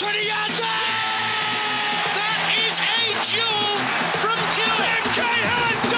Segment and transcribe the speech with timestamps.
[0.00, 0.60] 20 yards
[2.16, 3.76] That is a duel
[4.16, 5.89] from Tim Cahill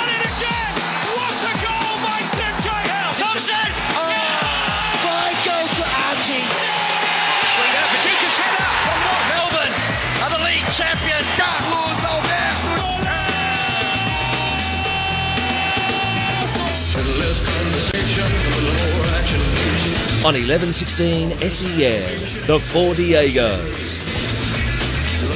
[20.24, 23.98] On 1116 SEN, the Four Diegos.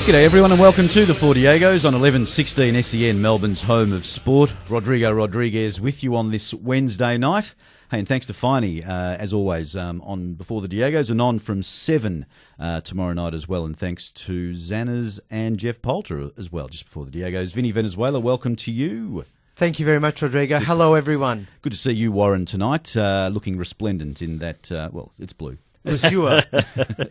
[0.06, 4.52] G'day everyone and welcome to the Four Diegos on 1116 SEN, Melbourne's home of sport.
[4.68, 7.56] Rodrigo Rodriguez with you on this Wednesday night.
[7.90, 11.40] Hey, and thanks to Finey, uh, as always, um, on Before the Diegos and on
[11.40, 12.24] from 7
[12.60, 13.64] uh, tomorrow night as well.
[13.64, 17.54] And thanks to Xanners and Jeff Poulter as well, just before the Diegos.
[17.54, 19.24] Vinny Venezuela, welcome to you.
[19.56, 20.58] Thank you very much, Rodrigo.
[20.58, 21.48] Hello, everyone.
[21.62, 25.56] Good to see you, Warren, tonight, uh, looking resplendent in that, uh, well, it's blue.
[26.04, 26.42] Azure.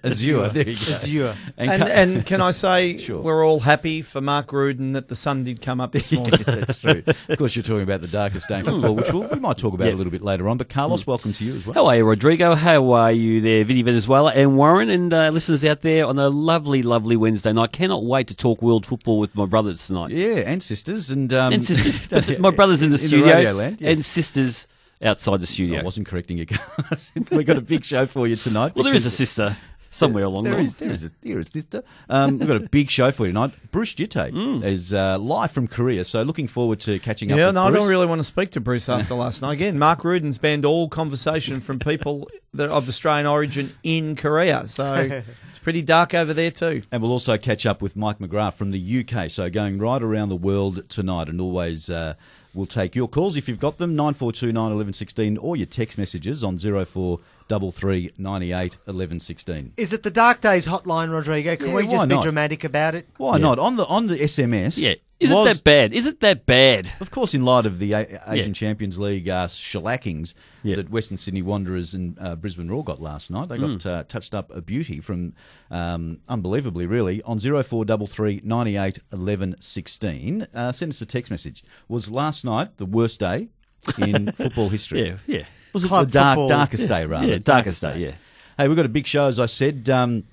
[0.03, 0.93] Azure, there you go.
[0.93, 1.35] Azure.
[1.57, 3.21] And And, and can I say Sure.
[3.21, 6.33] we're all happy for Mark Rudan that the sun did come up this morning.
[6.37, 7.03] yes, that's true.
[7.29, 9.73] Of course, you're talking about the darkest day in football, which we'll, we might talk
[9.73, 10.57] about a little bit later on.
[10.57, 11.73] But Carlos, welcome to you as well.
[11.73, 12.55] How are you, Rodrigo?
[12.55, 16.29] How are you there, Vinny Venezuela and Warren and uh, listeners out there on a
[16.29, 17.71] lovely, lovely Wednesday night?
[17.71, 20.11] Cannot wait to talk world football with my brothers tonight.
[20.11, 22.39] Yeah, and sisters, and um, And sisters.
[22.39, 23.95] my brothers in the in studio radio land, yes.
[23.95, 24.67] and sisters
[25.01, 25.79] outside the studio.
[25.79, 27.11] I wasn't correcting you, Carlos.
[27.31, 28.75] We've got a big show for you tonight.
[28.75, 29.55] well, there is a sister
[29.87, 31.83] somewhere along There the is, there is, a, there is sister.
[32.09, 33.53] Um, we've got a big show for you tonight.
[33.71, 34.63] Bruce Djite Mm.
[34.63, 37.71] is uh, live from Korea, so looking forward to catching up yeah, with no, I
[37.71, 39.53] don't really want to speak to Bruce after last night.
[39.53, 44.67] Again, Mark Rudan's banned all conversation from people that of Australian origin in Korea.
[44.67, 44.93] So
[45.49, 46.81] it's pretty dark over there too.
[46.91, 49.29] And we'll also catch up with Mike McGrath from the UK.
[49.29, 52.15] So going right around the world tonight, and always uh,
[52.55, 55.55] we'll take your calls if you've got them nine four two nine eleven sixteen, or
[55.55, 59.73] your text messages on zero four double three ninety eight eleven sixteen.
[59.77, 61.55] Is it the Dark Days hotline, Rodrigo?
[61.55, 62.23] Can Yeah, we why just be not?
[62.23, 63.07] dramatic about it?
[63.17, 64.77] Why not on the on the SMS?
[64.77, 64.95] Yeah.
[65.19, 65.93] Is it was- that bad?
[65.93, 66.89] Is it that bad?
[66.99, 68.53] Of course, in light of the A- Asian Yeah.
[68.53, 70.75] Champions League uh, shellackings Yeah.
[70.75, 74.33] that Western Sydney Wanderers and uh, Brisbane Roar got last night, they got uh, touched
[74.35, 75.33] up a beauty from
[75.71, 80.47] um, unbelievably, really, on 0433 98 11 16.
[80.53, 81.63] Uh, send us a text message.
[81.87, 83.47] Was last night the worst day
[83.97, 85.05] in football history?
[85.07, 85.43] Yeah, yeah.
[85.71, 86.47] Was it Club the dark, football.
[86.49, 87.27] darkest day, rather?
[87.27, 88.11] Yeah, darkest day, yeah.
[88.57, 89.89] Hey, we've got a big show, as I said.
[89.89, 90.23] Um,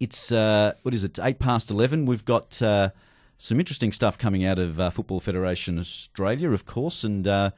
[0.00, 2.06] it's, uh, what is it, eight past 11.
[2.06, 2.90] We've got uh,
[3.38, 7.50] some interesting stuff coming out of uh, Football Federation Australia, of course, and uh,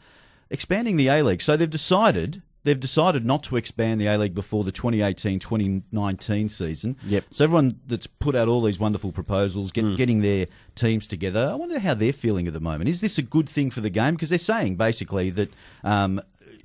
[0.50, 1.42] expanding the A League.
[1.42, 2.42] So they've decided.
[2.62, 6.94] They've decided not to expand the A League before the 2018-2019 season.
[7.06, 7.24] Yep.
[7.30, 11.54] So everyone that's put out all these wonderful proposals, get, getting their teams together, I
[11.54, 12.90] wonder how they're feeling at the moment.
[12.90, 14.14] Is this a good thing for the game?
[14.14, 15.50] Because they're saying basically that
[15.82, 16.20] um,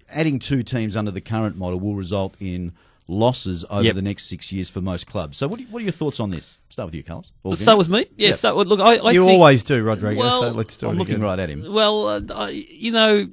[0.10, 2.74] adding two teams under the current model will result in
[3.08, 3.96] losses over Yep.
[3.96, 5.38] the next six years for most clubs.
[5.38, 6.60] So what are, what are your thoughts on this?
[6.70, 7.32] Start with you, Carlos.
[7.44, 8.06] Let's start with me.
[8.18, 8.34] Yeah, Yeah.
[8.36, 8.68] start with.
[8.68, 10.20] Look, I, I you think, always do, Rodrigo.
[10.20, 11.26] Well, so let's do I'm it looking again.
[11.26, 11.72] right at him.
[11.72, 13.28] Well, uh, I, you know,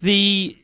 [0.00, 0.56] the,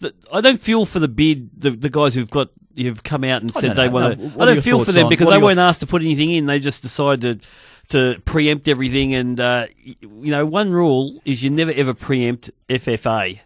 [0.00, 3.42] the I don't feel for the bid the, the guys who've got who've come out
[3.42, 4.28] and said they want to.
[4.30, 6.30] what I don't feel for them on- because they your- weren't asked to put anything
[6.30, 6.46] in.
[6.46, 7.46] They just decided
[7.88, 9.14] to preempt everything.
[9.14, 13.40] And uh, you know, one rule is you never ever preempt FFA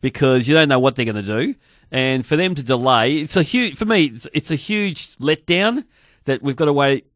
[0.00, 1.54] because you don't know what they're going to do.
[1.92, 4.06] And for them to delay, it's a huge for me.
[4.06, 5.84] It's, it's a huge letdown
[6.24, 7.06] that we've got to wait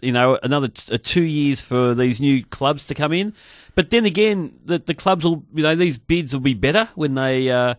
[0.00, 3.32] you know, another t- uh, two years for these new clubs to come in.
[3.74, 7.14] But then again, the, the clubs will, you know, these bids will be better when
[7.14, 7.74] they uh,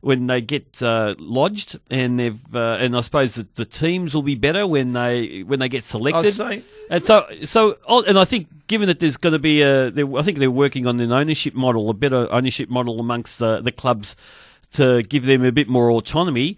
[0.00, 4.22] when they get uh, lodged, and they've uh, and I suppose that the teams will
[4.22, 6.32] be better when they when they get selected.
[6.32, 10.22] say- and so so and I think given that there's going to be a, I
[10.22, 14.16] think they're working on an ownership model, a better ownership model amongst the, the clubs
[14.72, 16.56] to give them a bit more autonomy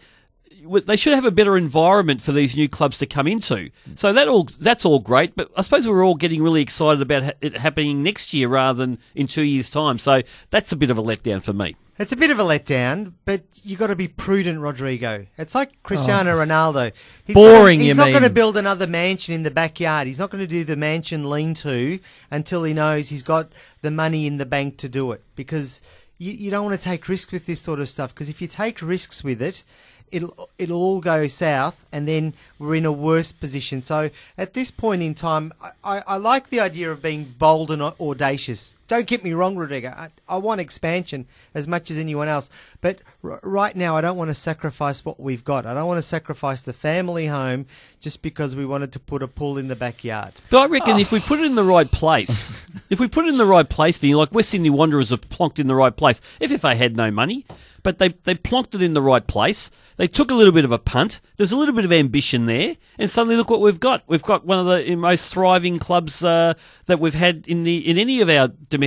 [0.85, 3.71] they should have a better environment for these new clubs to come into.
[3.95, 7.35] So that all that's all great, but I suppose we're all getting really excited about
[7.41, 9.99] it happening next year rather than in two years' time.
[9.99, 11.77] So that's a bit of a letdown for me.
[11.99, 15.27] It's a bit of a letdown, but you've got to be prudent, Rodrigo.
[15.37, 16.45] It's like Cristiano oh.
[16.45, 16.93] Ronaldo.
[17.25, 18.13] He's Boring, Not, he's not mean.
[18.15, 20.07] going to build another mansion in the backyard.
[20.07, 22.01] He's not going to do the mansion lean-to
[22.31, 23.53] until he knows he's got
[23.83, 25.23] the money in the bank to do it.
[25.37, 25.83] Because
[26.19, 28.15] you, you don't want to take risks with this sort of stuff.
[28.15, 29.65] Because if you take risks with it,
[30.13, 33.83] it'll it'll all go south, and then we're in a worse position.
[33.83, 37.71] So at this point in time, I, I, I like the idea of being bold
[37.71, 38.77] and audacious.
[38.93, 39.89] Don't get me wrong, Rodrigo.
[39.89, 42.51] I, I want expansion as much as anyone else,
[42.83, 45.65] but r- right now I don't want to sacrifice what we've got.
[45.65, 47.65] I don't want to sacrifice the family home
[48.01, 50.35] just because we wanted to put a pool in the backyard.
[50.51, 52.53] But I reckon if we put it in the right place,
[52.91, 55.59] if we put it in the right place, you, like West Sydney Wanderers have plonked
[55.59, 56.21] in the right place.
[56.39, 57.47] FFA had no money,
[57.83, 59.71] but they they plonked it in the right place.
[59.97, 61.21] They took a little bit of a punt.
[61.37, 64.03] There's a little bit of ambition there, and suddenly look what we've got.
[64.07, 66.55] We've got one of the most thriving clubs uh,
[66.87, 68.82] that we've had in the in any of our domestic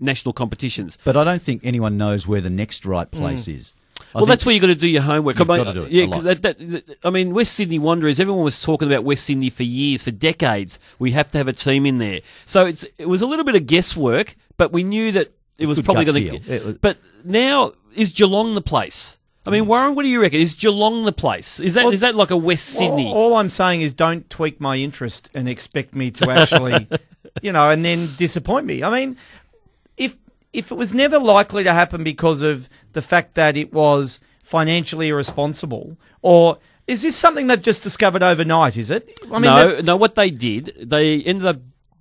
[0.00, 0.98] national competitions.
[1.04, 3.52] But I don't think anyone knows where the next right place hmm.
[3.52, 3.72] is.
[4.14, 5.38] I Well, that's where you've got to do your homework.
[5.38, 6.14] You've I mean, got to do it yeah, a lot.
[6.14, 8.20] 'cause that, that, I mean, West Sydney Wanderers.
[8.20, 10.78] Everyone was talking about West Sydney for years, for decades.
[10.98, 12.20] We have to have a team in there.
[12.46, 15.78] So it's it was a little bit of guesswork, but we knew that it was
[15.78, 16.34] Good probably going feel.
[16.36, 16.80] It was- to.
[16.80, 19.18] But now is Geelong the place?
[19.46, 20.40] I mean, Warren, what do you reckon?
[20.40, 21.58] Is Geelong the place?
[21.58, 23.06] Is that is Well, that like a West Sydney?
[23.06, 26.86] All, all I'm saying is don't tweak my interest and expect me to actually,
[27.42, 28.82] you know, and then disappoint me.
[28.82, 29.16] I mean,
[29.96, 30.16] if
[30.52, 35.08] if it was never likely to happen because of the fact that it was financially
[35.08, 38.76] irresponsible, or is this something they've just discovered overnight?
[38.76, 39.08] Is it?
[39.26, 39.96] I mean, no, they've- no.
[39.96, 41.58] What they did, they ended up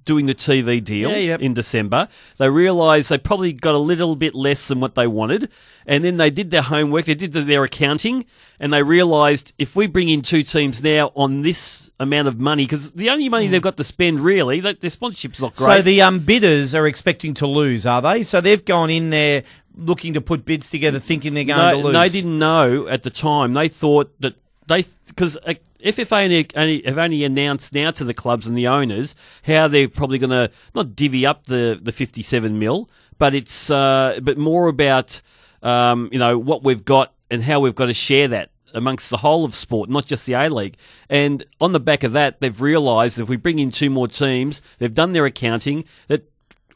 [0.07, 1.41] doing the TV deal Yeah, yep.
[1.41, 2.07] in December.
[2.37, 5.49] They realised they probably got a little bit less than what they wanted,
[5.85, 7.05] and then they did their homework.
[7.05, 8.25] They did their accounting,
[8.59, 12.63] and they realised if we bring in two teams now on this amount of money,
[12.63, 15.77] because the only money they've got to spend really, like, their sponsorship's not great.
[15.77, 18.23] So the um, bidders are expecting to lose, are they?
[18.23, 19.43] So they've gone in there
[19.75, 21.93] looking to put bids together, thinking they're going no, to lose.
[21.93, 23.53] They didn't know at the time.
[23.53, 24.35] They thought that
[24.67, 25.53] they because uh,
[25.83, 29.87] FFA only, only, have only announced now to the clubs and the owners how they're
[29.87, 34.37] probably going to not divvy up the the fifty seven mil, but it's uh, but
[34.37, 35.21] more about
[35.63, 39.17] um, you know what we've got and how we've got to share that amongst the
[39.17, 40.77] whole of sport, not just the A League.
[41.09, 44.61] And on the back of that, they've realised if we bring in two more teams,
[44.77, 46.29] they've done their accounting that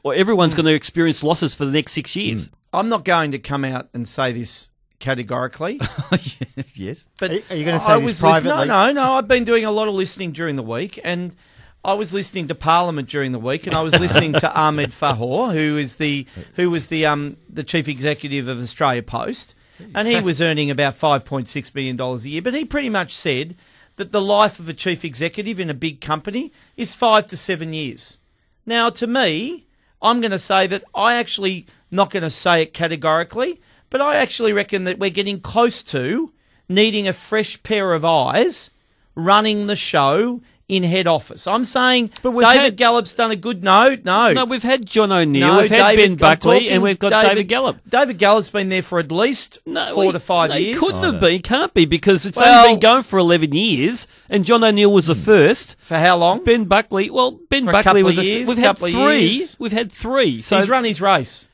[0.03, 2.49] everyone's going to experience losses for the next six years.
[2.73, 4.70] I'm not going to come out and say this
[5.01, 5.79] categorically.
[6.75, 7.09] yes.
[7.19, 8.67] But Are you- gonna I say this was privately?
[8.67, 9.13] No, no, no.
[9.15, 11.35] I've been doing a lot of listening during the week, and
[11.83, 15.53] I was listening to Parliament during the week, and I was listening to Ahmed Fahour,
[15.53, 16.25] who is the
[16.55, 19.55] who was the um the chief executive of Australia Post,
[19.95, 22.41] and he was earning about five point six million dollars a year.
[22.41, 23.55] But he pretty much said
[23.97, 27.73] that the life of a chief executive in a big company is five to seven
[27.73, 28.17] years.
[28.65, 29.65] Now, to me,
[30.01, 33.59] I'm going to say that I actually not going to say it categorically,
[33.91, 36.31] but I actually reckon that we're getting close to
[36.67, 38.71] needing a fresh pair of eyes
[39.13, 41.47] running the show in head office.
[41.47, 44.31] I'm saying But David had- Gallop's done a good no, no.
[44.31, 47.09] No, we've had John O'Neill, No, we've had David- Ben Buckley, talking and we've got
[47.09, 47.79] David, Gallop.
[47.89, 50.79] David Gallop's been there for at least No, four he- to five no, he years.
[50.79, 54.45] couldn't have been, can't be, because it's Well- only been going for 11 years, and
[54.45, 55.19] John O'Neill was the hmm.
[55.19, 55.75] first.
[55.77, 56.41] For how long?
[56.45, 59.27] Ben Buckley, well, Ben For a Buckley couple was of a, years, we've had three.
[59.27, 59.57] years.
[59.59, 60.41] We've had three.
[60.41, 61.49] So He's run his race.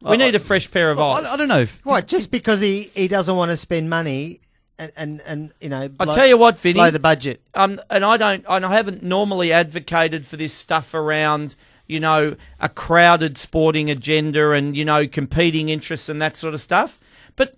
[0.00, 1.24] We need a fresh pair of eyes.
[1.24, 1.60] I, I don't know.
[1.60, 2.06] If, What?
[2.06, 4.40] Just because he, he doesn't want to spend money
[4.78, 6.74] and, and, and you know, I'll blow- tell you what, Vinny.
[6.74, 7.40] blow the budget.
[7.54, 11.56] Um, and I don't, and I haven't normally advocated for this stuff around,
[11.86, 16.60] you know, a crowded sporting agenda and you know competing interests and that sort of
[16.60, 17.00] stuff.
[17.34, 17.56] But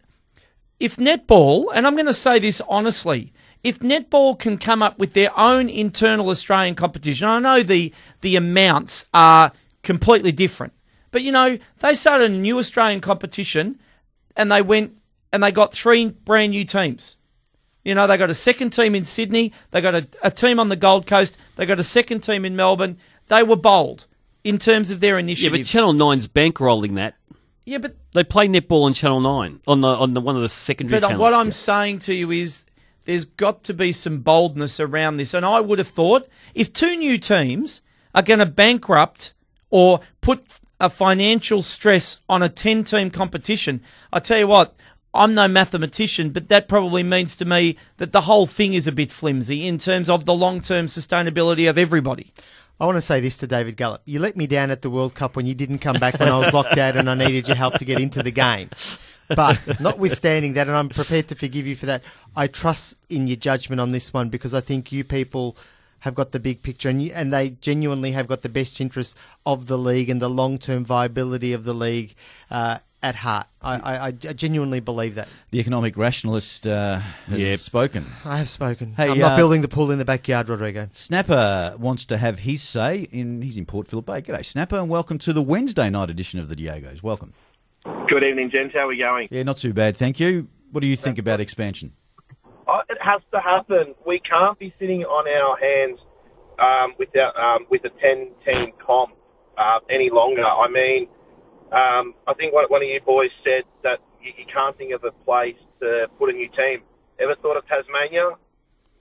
[0.79, 3.33] if netball, and I'm going to say this honestly,
[3.63, 8.37] if netball can come up with their own internal Australian competition, I know the the
[8.37, 9.53] amounts are
[9.83, 10.73] completely different,
[11.11, 13.79] but you know they started a new Australian competition,
[14.37, 14.99] and they went
[15.33, 17.17] and they got three brand new teams.
[17.85, 20.69] You know, they got a second team in Sydney, they got a, a team on
[20.69, 22.99] the Gold Coast, they got a second team in Melbourne.
[23.29, 24.07] They were bold
[24.45, 25.53] in terms of their initiative.
[25.55, 27.15] yeah, but Channel 9's bankrolling that.
[27.65, 30.49] yeah, but They play netball on Channel 9, on the on the one of the
[30.51, 31.21] secondary But uh, channels.
[31.23, 32.67] what I'm saying to you is
[33.07, 35.33] there's got to be some boldness around this.
[35.33, 37.81] And I would have thought if two new teams
[38.15, 39.33] are going to bankrupt
[39.71, 40.45] or put
[40.81, 43.83] a financial stress on a 10 team competition,
[44.13, 44.75] I tell you what,
[45.13, 48.93] I'm no mathematician, but that probably means to me that the whole thing is a
[48.93, 52.33] bit flimsy in terms of the long term sustainability of everybody.
[52.81, 54.01] I want to say this to David Gallop.
[54.07, 56.39] You let me down at the World Cup when you didn't come back when I
[56.39, 58.71] was locked out and I needed your help to get into the game.
[59.29, 62.03] But notwithstanding that, and I'm prepared to forgive you for that,
[62.35, 65.59] I trust in your judgment on this one because I think you people
[66.01, 69.15] have got the big picture and, you, and they genuinely have got the best interests
[69.47, 72.15] of the league and the long term viability of the league
[72.51, 73.47] uh, at heart.
[73.63, 75.29] I, I, I genuinely believe that.
[75.51, 77.59] the economic rationalist uh, has Yep.
[77.61, 78.05] spoken.
[78.25, 78.93] I have spoken.
[78.95, 80.89] Hey, I'm not uh, building the pool in the backyard, Rodrigo.
[80.93, 83.41] Snapper wants to have his say in.
[83.43, 84.21] He's in Port Phillip Bay.
[84.23, 87.03] G'day, Snapper, and welcome to the Wednesday night edition of the Diegos.
[87.03, 87.33] Welcome.
[88.09, 88.75] Good evening, gents.
[88.75, 89.29] How are we going?
[89.31, 90.49] Yeah, not too bad, thank you.
[90.73, 91.93] What do you think about expansion?
[92.71, 93.95] Uh, it has to happen.
[94.07, 95.99] We can't be sitting on our hands
[96.61, 99.13] um, without um, with a ten-team comp
[99.59, 100.45] uh, any longer.
[100.45, 101.09] I mean,
[101.73, 105.03] um, I think one, one of you boys said that you, you can't think of
[105.03, 106.83] a place to put a new team.
[107.19, 108.31] Ever thought of Tasmania?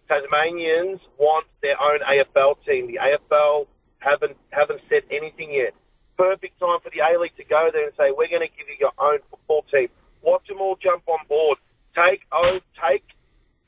[0.07, 2.87] Tasmanians want their own AFL team.
[2.87, 3.67] The AFL
[3.99, 5.73] haven't haven't said anything yet.
[6.17, 8.67] Perfect time for the A League to go there and say we're going to give
[8.67, 9.89] you your own football team.
[10.23, 11.59] Watch them all jump on board.
[11.95, 13.03] Take oh take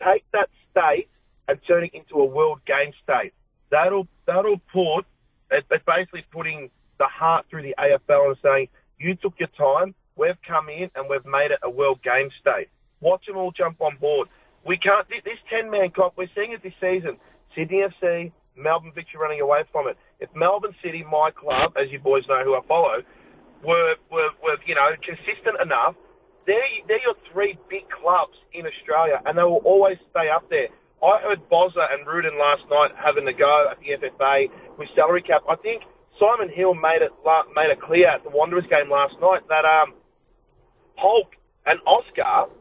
[0.05, 1.09] take that state
[1.47, 3.33] and turn it into a world game state.
[3.71, 5.05] That'll that'll put
[5.51, 8.67] it's basically putting the heart through the AFL and saying
[8.99, 9.95] you took your time.
[10.15, 12.69] We've come in and we've made it a world game state.
[13.01, 14.27] Watch them all jump on board.
[14.65, 15.07] We can't.
[15.07, 17.17] thi- This ten-man comp, we're seeing it this season.
[17.55, 19.97] Sydney FC, Melbourne Victory running away from it.
[20.19, 23.01] If Melbourne City, my club, as you boys know who I follow,
[23.63, 25.95] were were, were you know consistent enough,
[26.45, 30.67] they're they're your three big clubs in Australia, and they will always stay up there.
[31.03, 35.21] I heard Bozza and Rudan last night having a go at the FFA with salary
[35.21, 35.41] cap.
[35.49, 35.83] I think
[36.19, 37.11] Simon Hill made it
[37.55, 39.93] made it clear at the Wanderers game last night that um,
[40.97, 42.51] Hulk and Oscar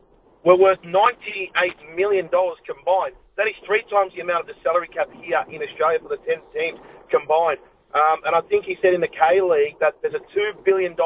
[0.44, 1.50] were worth $98
[1.94, 3.14] million combined.
[3.37, 6.20] That is three times the amount of the salary cap here in Australia for the
[6.26, 6.78] 10 teams
[7.10, 7.58] combined.
[7.94, 10.96] Um, and I think he said in the K League that there's a $2 billion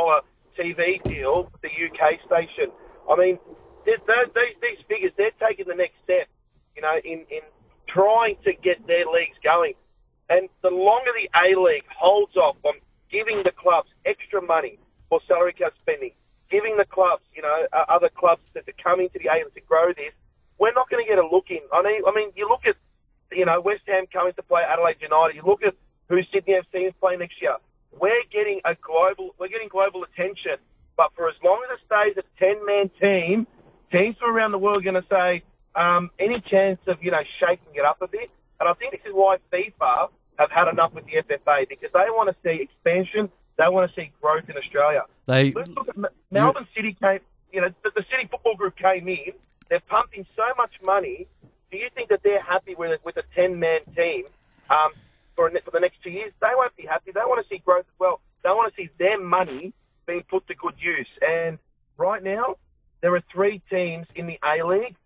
[0.58, 2.70] TV deal with the UK station.
[3.10, 3.38] I mean,
[3.84, 6.28] th- th- these, these figures, they're taking the next step,
[6.76, 7.40] you know, in, in
[7.86, 9.74] trying to get their leagues going.
[10.28, 12.74] And the longer the A League holds off on
[13.10, 16.12] giving the clubs extra money for salary cap spending,
[16.50, 19.54] giving the clubs, you know, uh, other clubs to, to come into the A League
[19.54, 20.12] to grow this,
[20.58, 21.60] we're not going to get a look in.
[21.72, 22.76] I mean, I mean, you look at,
[23.32, 25.36] you know, West Ham coming to play Adelaide United.
[25.36, 25.74] You look at
[26.08, 27.56] who Sydney FC is playing next year.
[28.00, 30.56] We're getting a global, we're getting global attention.
[30.96, 33.46] But for as long as it stays a ten-man team,
[33.90, 35.42] teams from around the world are going to say,
[35.74, 38.30] um, any chance of you know shaking it up a bit.
[38.60, 40.08] And I think this is why FIFA
[40.38, 43.30] have had enough with the FFA because they want to see expansion.
[43.56, 45.04] They want to see growth in Australia.
[45.26, 45.96] They Let's look at
[46.30, 47.20] Melbourne City came.
[47.52, 49.32] You know, the, the City Football Group came in.
[49.68, 51.26] They're pumping so much money.
[51.70, 54.24] Do you think that they're happy with with a ten-man team
[54.70, 54.92] um,
[55.34, 56.32] for for the next two years?
[56.40, 57.12] They won't be happy.
[57.12, 58.20] They want to see growth as well.
[58.42, 59.72] They want to see their money
[60.06, 61.08] being put to good use.
[61.26, 61.58] And
[61.96, 62.56] right now,
[63.00, 64.96] there are three teams in the A League.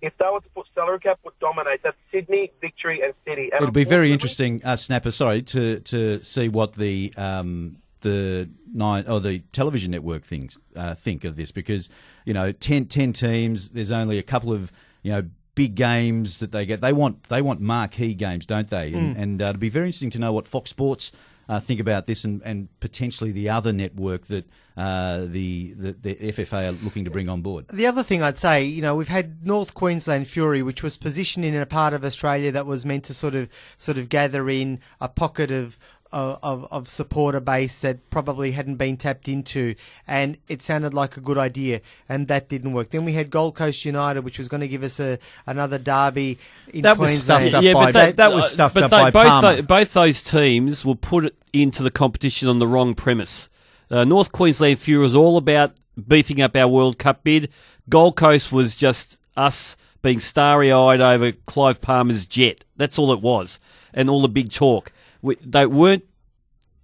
[0.00, 1.82] If they were to put salary cap, would dominate.
[1.82, 3.50] That's Sydney, Victory, and City.
[3.52, 5.10] And It'll be very interesting, uh, Snapper.
[5.10, 10.94] Sorry to to see what the um, the nine or the television network things uh,
[10.94, 11.88] think of this because
[12.24, 13.70] you know 10, 10 teams.
[13.70, 14.70] There's only a couple of
[15.02, 15.22] you know
[15.58, 16.80] big games that they get.
[16.80, 18.92] They want they want marquee games, don't they?
[18.92, 21.10] And, and uh, it'd be very interesting to know what Fox Sports.
[21.50, 24.44] Uh, think about this and, and potentially the other network that
[24.76, 27.66] uh, the, the the FFA are looking to bring on board.
[27.68, 31.46] The other thing I'd say, you know, we've had North Queensland Fury, which was positioned
[31.46, 34.78] in a part of Australia that was meant to sort of sort of gather in
[35.00, 35.78] a pocket of
[36.12, 39.74] of, of, of supporter base that probably hadn't been tapped into,
[40.06, 42.90] and it sounded like a good idea, and that didn't work.
[42.90, 46.38] Then we had Gold Coast United, which was going to give us a another derby
[46.72, 47.48] in That was Queensland.
[47.50, 49.56] stuffed up by- that- that was stuffed but up they- by both, Palmer.
[49.56, 53.48] tho- both those teams will put it into the competition on the wrong premise.
[53.90, 55.72] Uh, North Queensland Fury was all about
[56.06, 57.48] beefing up our World Cup bid.
[57.88, 62.64] Gold Coast was just us being starry eyed over Clive Palmer's jet.
[62.76, 63.58] That's all it was,
[63.94, 64.92] and all the big talk.
[65.22, 66.04] They weren't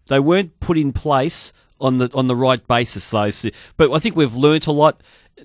[0.06, 3.10] they weren't put in place on the on the right basis.
[3.10, 5.02] Those, but I think we've learnt a lot.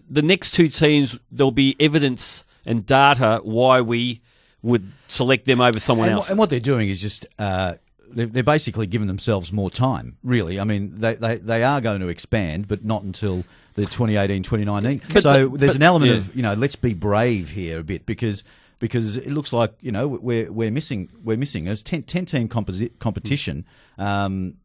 [0.09, 4.21] The next two teams, there'll be evidence and data why we
[4.61, 6.29] would select them over someone and, else.
[6.29, 7.75] and what they're doing is just uh,
[8.09, 10.17] they're, they're basically giving themselves more time.
[10.23, 14.43] Really, I mean, they, they, they are going to expand, but not until the 2018
[14.43, 15.01] 2019.
[15.13, 16.17] But so the- there's but- an element yeah.
[16.17, 18.43] of you know let's be brave here a bit because
[18.79, 22.47] because it looks like you know we're we're missing we're missing as 10, 10 team
[22.49, 23.65] composi- competition
[23.97, 24.55] um,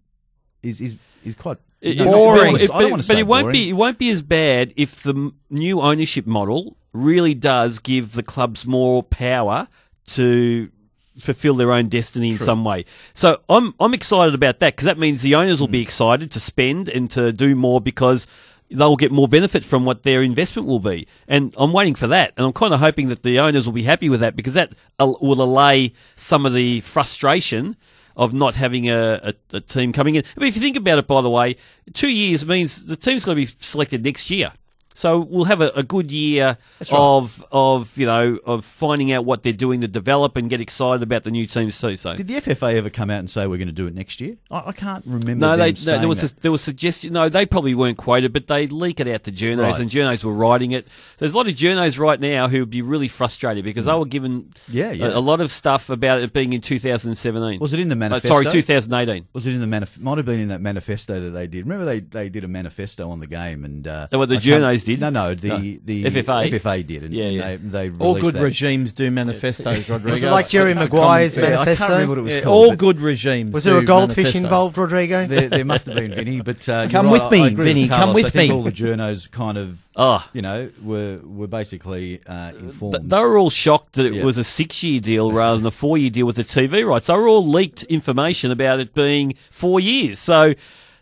[0.63, 1.59] is is is quite.
[1.81, 2.55] It- no, boring.
[2.57, 3.53] I don't It- wanna but it won't boring.
[3.53, 8.23] be it won't be as bad if the new ownership model really does give the
[8.23, 9.69] clubs more power
[10.07, 10.71] to
[11.21, 12.85] fulfill their own destiny in some way.
[13.13, 15.89] So I'm I'm excited about that because that means the owners will be Hmm.
[15.89, 18.27] excited to spend and to do more because
[18.75, 21.07] they'll get more benefit from what their investment will be.
[21.29, 22.33] And I'm waiting for that.
[22.37, 24.75] And I'm kind of hoping that the owners will be happy with that because that
[24.99, 27.77] will allay some of the frustration
[28.17, 30.25] of not having a, a, a team coming in.
[30.37, 31.57] Mean, if you think about it, by the way,
[31.93, 34.53] two years means the team's going to be selected next year.
[34.97, 36.57] So we'll have a, a good year
[36.93, 41.03] of of you know of finding out what they're doing to develop and get excited
[41.03, 41.97] about the new teams too.
[41.97, 44.21] So Did the FFA ever come out and say we're going to do it next
[44.21, 44.37] year?
[44.51, 45.35] I, I can't remember.
[45.35, 46.33] no, they no, there was that.
[46.39, 47.13] a, there was suggestion.
[47.13, 49.81] No, they probably weren't quoted, but they leak it out to journos, Right.
[49.81, 50.87] and journos were writing it.
[51.19, 54.07] There's a lot of journos right now who would be really frustrated because they were
[54.07, 54.53] given Mm.
[54.69, 55.07] Yeah, yeah.
[55.07, 57.61] A, a lot of stuff about it being in 2017.
[57.61, 58.29] Was it in the Uh, manifesto?
[58.29, 59.27] sorry, 2018.
[59.33, 61.65] Was it in the manif- Might have been in that manifesto that they did.
[61.65, 64.45] Remember, they, they did a manifesto on the game, and uh, what the I can't-
[64.85, 65.01] journos did?
[65.01, 65.59] No, no, the No.
[65.85, 66.51] the FFA?
[66.51, 67.57] FFA did, and Yeah, yeah.
[67.57, 68.43] they, they All released good that.
[68.43, 70.11] regimes do manifestos, Rodrigo.
[70.13, 71.93] Was it like Jerry It's a Maguire's common- Yeah, I can't manifesto?
[71.93, 72.65] remember what it was Yeah, called.
[72.65, 73.55] all but good regimes.
[73.55, 74.39] Was there a do goldfish manifesto.
[74.45, 75.27] involved, Rodrigo?
[75.27, 77.65] There, there must have been Vinny, but uh, Come you're with right, me, I agree
[77.65, 78.15] Vinny, come Carlos.
[78.15, 78.57] with I think me.
[78.57, 80.29] all the journos kind of, Oh.
[80.33, 82.95] you know, were were basically uh, informed.
[82.95, 84.25] Th- They were all shocked that it Yeah.
[84.25, 87.07] was a six-year deal rather than a four-year deal with the TV rights.
[87.07, 90.19] They were all leaked information about it being four years.
[90.19, 90.55] So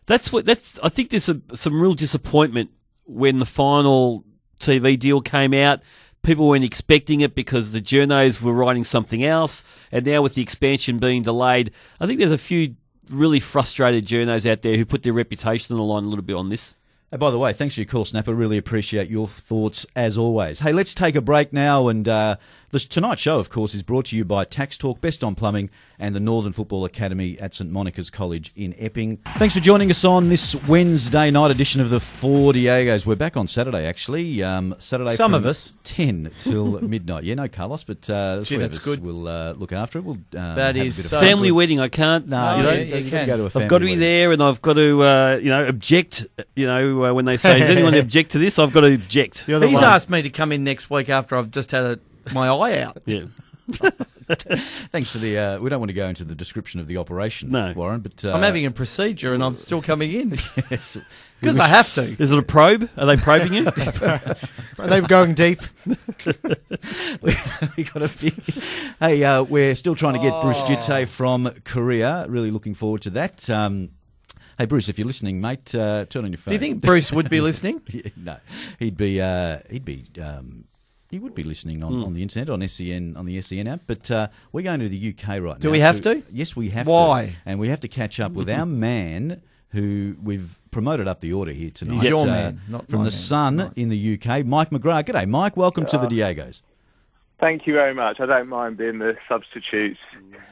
[0.06, 0.78] that's what that's.
[0.82, 2.68] I think there's a, some real disappointment
[3.12, 4.24] when the final
[4.60, 5.82] TV deal came out.
[6.22, 10.42] People weren't expecting it because the journos were writing something else, and now with the
[10.42, 12.76] expansion being delayed, I think there's a few
[13.10, 16.36] really frustrated journos out there who put their reputation on the line a little bit
[16.36, 16.76] on this.
[17.12, 18.34] Oh, by the way, thanks for your call, Snapper.
[18.34, 20.60] Really appreciate your thoughts as always.
[20.60, 21.88] Hey, let's take a break now.
[21.88, 22.36] And uh,
[22.72, 25.68] this tonight's show, of course, is brought to you by Tax Talk, Best on Plumbing,
[25.98, 29.18] and the Northern Football Academy at St Monica's College in Epping.
[29.36, 33.04] Thanks for joining us on this Wednesday night edition of the Four Diegos.
[33.04, 34.42] We're back on Saturday, actually.
[34.42, 35.74] Um, Saturday, Some from of us.
[35.84, 37.24] ten till midnight.
[37.24, 39.02] Yeah, no Carlos, but uh, Gee, three of that's us good.
[39.04, 40.04] will uh, look after it.
[40.04, 41.28] We'll um, That have a bit so fun.
[41.28, 41.54] Family good.
[41.56, 42.26] wedding, I can't.
[42.28, 43.26] No, Oh, you yeah, don't- you you've got to can.
[43.26, 44.00] go to a I've got to be wedding.
[44.00, 46.26] there, and I've got to, uh, you know, object.
[46.56, 49.40] You know, uh, when they say, "Does anyone object to this?" I've got to object.
[49.44, 49.84] He's one.
[49.84, 51.98] asked me to come in next week after I've just had a,
[52.32, 53.02] my eye out.
[53.06, 53.24] Yeah.
[54.90, 55.38] Thanks for the.
[55.38, 57.72] Uh, we don't want to go into the description of the operation, No.
[57.74, 58.00] Warren.
[58.00, 60.30] But uh, I'm having a procedure and I'm still coming in
[60.70, 60.96] yes,
[61.40, 62.16] because I have to.
[62.20, 62.90] Is it a probe?
[62.96, 63.66] Are they probing you?
[63.66, 65.60] Are they going deep?
[65.86, 68.34] we got a big.
[69.00, 72.26] Hey, uh, we're still trying to get Bruce Djite from Korea.
[72.28, 73.48] Really looking forward to that.
[73.48, 73.90] Um,
[74.58, 76.52] hey, Bruce, if you're listening, mate, uh, turn on your phone.
[76.52, 77.80] Do you think Bruce would be listening?
[78.16, 78.38] No,
[78.78, 79.20] he'd be.
[79.20, 80.04] Uh, he'd be.
[80.20, 80.64] Um,
[81.12, 84.10] he would be listening on, on the internet on SEN on the SEN app, but
[84.10, 85.52] uh, we're going to the UK right now.
[85.58, 86.22] Do we have to?
[86.30, 87.26] Yes, we have Why?
[87.26, 87.32] to.
[87.44, 89.42] And we have to catch up with our man
[89.72, 92.00] who we've promoted up the order here tonight.
[92.00, 95.04] He's your uh, man, not from the man Sun in the UK, Mike McGrath.
[95.04, 95.54] G'day, Mike.
[95.54, 96.62] Welcome to the Diegos.
[97.42, 98.20] Thank you very much.
[98.20, 99.98] I don't mind being the substitute.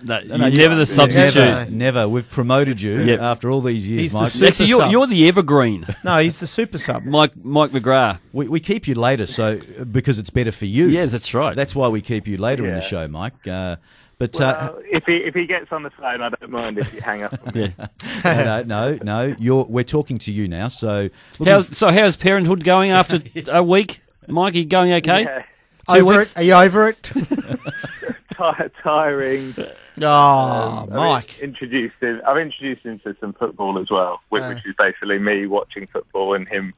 [0.02, 1.36] No, No, you're never the substitute.
[1.36, 1.70] Never.
[1.70, 2.08] Never.
[2.08, 3.20] We've promoted you Yep.
[3.20, 4.26] after all these years, He's the Mike.
[4.28, 4.90] super Actually, you're, sub.
[4.90, 7.04] you're the evergreen, No, he's the super sub.
[7.04, 8.18] Mike Mike McGrath.
[8.32, 9.60] we, we keep you later, so
[9.92, 10.86] because it's better for you.
[10.86, 11.54] Yeah, that's right.
[11.54, 13.46] That's why we keep you later in the show, Mike.
[13.46, 13.76] Uh,
[14.18, 17.00] but uh, if he if he gets on the phone, I don't mind if you
[17.02, 17.32] hang up.
[17.46, 17.72] on yeah.
[18.24, 19.34] no, no, no.
[19.38, 20.66] You're we're talking to you now.
[20.68, 24.00] So looking How's, so how's parenthood going after a week?
[24.26, 24.64] Mikey?
[24.64, 25.22] going okay?
[25.22, 25.42] Yeah.
[25.92, 26.32] Two Over weeks?
[26.32, 26.38] it?
[26.38, 27.02] Are you over it?
[28.36, 29.54] Ti- tiring.
[30.00, 31.38] Oh, I've Mike.
[31.40, 32.22] introduced him.
[32.26, 34.48] I've introduced him to some football as well, which, Uh.
[34.54, 36.72] which is basically me watching football and him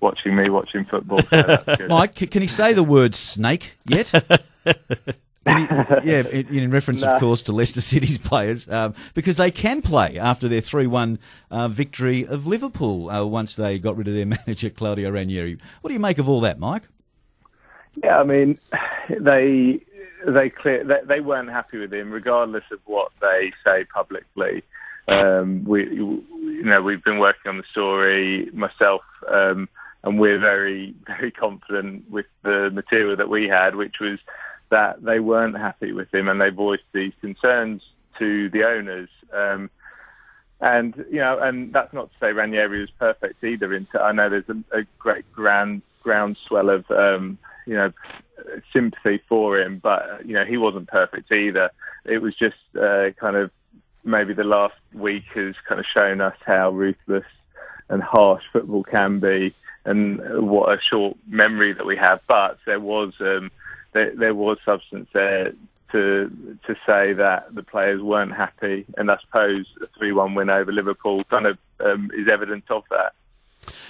[0.00, 1.20] watching me watching football.
[1.22, 1.88] So that's good.
[1.90, 4.10] Mike, can he say the word snake yet?
[5.46, 7.12] He- yeah, in, in reference, No.
[7.12, 11.18] of course, to Leicester City's players, um, because they can play after their 3 1
[11.50, 15.58] uh, victory of Liverpool uh, once they got rid of their manager, Claudio Ranieri.
[15.82, 16.84] What do you make of all that, Mike?
[18.02, 18.58] Yeah, I mean,
[19.20, 19.80] they
[20.26, 24.62] they clear they, they weren't happy with him, regardless of what they say publicly.
[25.06, 29.68] Um, we, you know, we've been working on the story myself, um,
[30.02, 34.18] and we're very very confident with the material that we had, which was
[34.70, 37.82] that they weren't happy with him, and they voiced these concerns
[38.18, 39.08] to the owners.
[39.32, 39.70] Um,
[40.60, 43.78] and you know, and that's not to say Ranieri was perfect either.
[44.00, 47.92] I know there's a, a great grand groundswell of um, you know
[48.72, 51.70] sympathy for him, but you know he wasn't perfect either.
[52.04, 53.50] It was just uh, kind of
[54.04, 57.24] maybe the last week has kind of shown us how ruthless
[57.88, 62.20] and harsh football can be, and what a short memory that we have.
[62.26, 63.50] But there was um,
[63.92, 65.52] there, there was substance there
[65.92, 70.72] to to say that the players weren't happy, and I suppose a three-one win over
[70.72, 73.12] Liverpool kind of um, is evidence of that.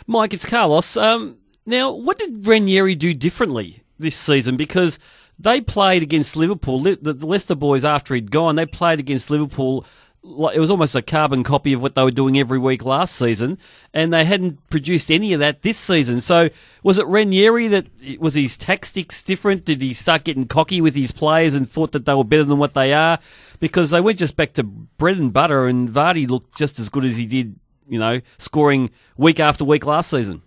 [0.06, 0.96] Mike, it's Carlos.
[0.96, 4.56] Um, now, what did Ranieri do differently this season?
[4.56, 4.98] Because
[5.38, 6.80] they played against Liverpool.
[6.80, 9.84] The Leicester boys, after he'd gone, they played against Liverpool.
[10.22, 13.58] It was almost a carbon copy of what they were doing every week last season,
[13.92, 16.22] and they hadn't produced any of that this season.
[16.22, 16.48] So,
[16.82, 17.86] was it Ranieri that
[18.18, 19.66] was his tactics different?
[19.66, 22.58] Did he start getting cocky with his players and thought that they were better than
[22.58, 23.18] what they are?
[23.60, 27.04] Because they went just back to bread and butter, and Vardy looked just as good
[27.04, 30.40] as he did, you know, scoring week after week last season.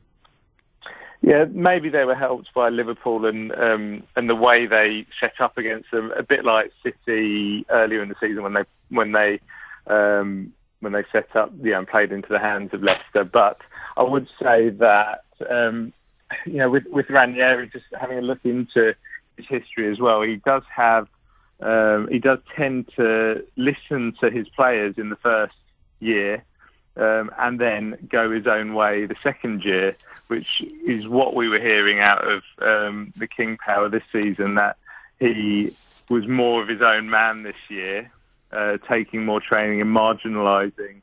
[1.22, 5.58] Yeah, maybe they were helped by Liverpool and um, and the way they set up
[5.58, 9.40] against them, a bit like City earlier in the season when they when they
[9.88, 13.24] um, when they set up, you know, and played into the hands of Leicester.
[13.24, 13.60] But
[13.98, 15.92] I would say that um,
[16.46, 18.96] you know, with with Ranieri, just having a look into
[19.38, 21.08] his history as well, he does have
[21.62, 25.56] um, he does tend to listen to his players in the first
[26.00, 26.44] year
[26.98, 29.96] um, and then go his own way the second year,
[30.28, 34.78] which is what we were hearing out of um, the King Power this season, that
[35.20, 35.76] he
[36.10, 38.12] was more of his own man this year,
[38.52, 41.02] uh, taking more training and marginalising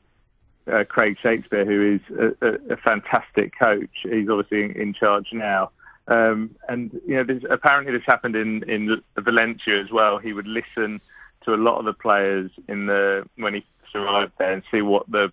[0.71, 3.91] uh, Craig Shakespeare, who is a, a, a fantastic coach.
[4.03, 5.71] He's obviously in, in charge now.
[6.07, 10.19] Um, and you know, this, apparently this happened in, in Valencia as well.
[10.19, 11.01] He would listen
[11.45, 15.11] to a lot of the players in the when he arrived there and see what
[15.11, 15.33] the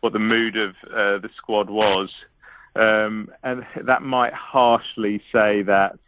[0.00, 2.10] what the mood of uh, the squad was,
[2.76, 5.98] um, and that might harshly say that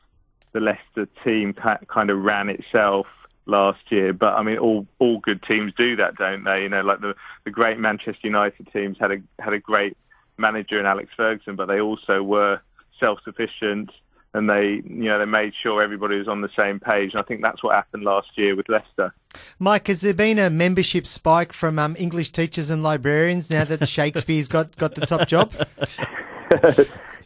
[0.53, 1.55] the Leicester team
[1.89, 3.07] kind of ran itself
[3.47, 4.13] last year.
[4.13, 6.63] But I mean, all all good teams do that, don't they?
[6.63, 9.97] You know, like the the great Manchester United teams had a had a great
[10.39, 12.61] manager in Alex Ferguson, but they also were
[12.99, 13.91] self-sufficient
[14.35, 17.13] and they, you know, they made sure everybody was on the same page.
[17.13, 19.15] And I think that's what happened last year with Leicester.
[19.59, 23.87] Mike, has there been a membership spike from um, English teachers and librarians now that
[23.89, 25.53] Shakespeare's got, got the top job?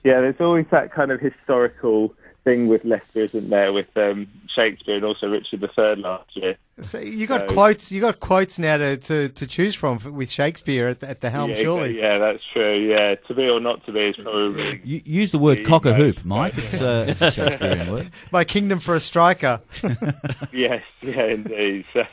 [0.05, 2.14] yeah, there's always that kind of historical
[2.47, 6.57] thing with Leicester, isn't there, with um, Shakespeare and also Richard III last year.
[6.81, 7.91] So you got so, quotes.
[7.91, 11.31] You got quotes now to, to, to choose from with Shakespeare at the, at the
[11.31, 11.99] helm, yeah, surely.
[11.99, 12.77] Yeah, that's true.
[12.77, 14.81] Yeah, to be or not to be is probably.
[14.85, 16.57] You, use the word cock a hoop, Mike.
[16.57, 18.11] It's, uh, it's a Shakespearean word.
[18.31, 19.61] My kingdom for a striker.
[20.53, 21.85] yes, yeah, indeed.
[21.93, 22.05] So,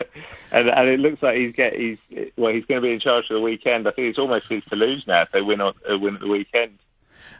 [0.52, 2.00] and and it looks like he's get he's
[2.38, 3.88] well he's going to be in charge for the weekend.
[3.88, 6.22] I think it's almost his to lose now if they win on uh, win at
[6.22, 6.80] the weekend.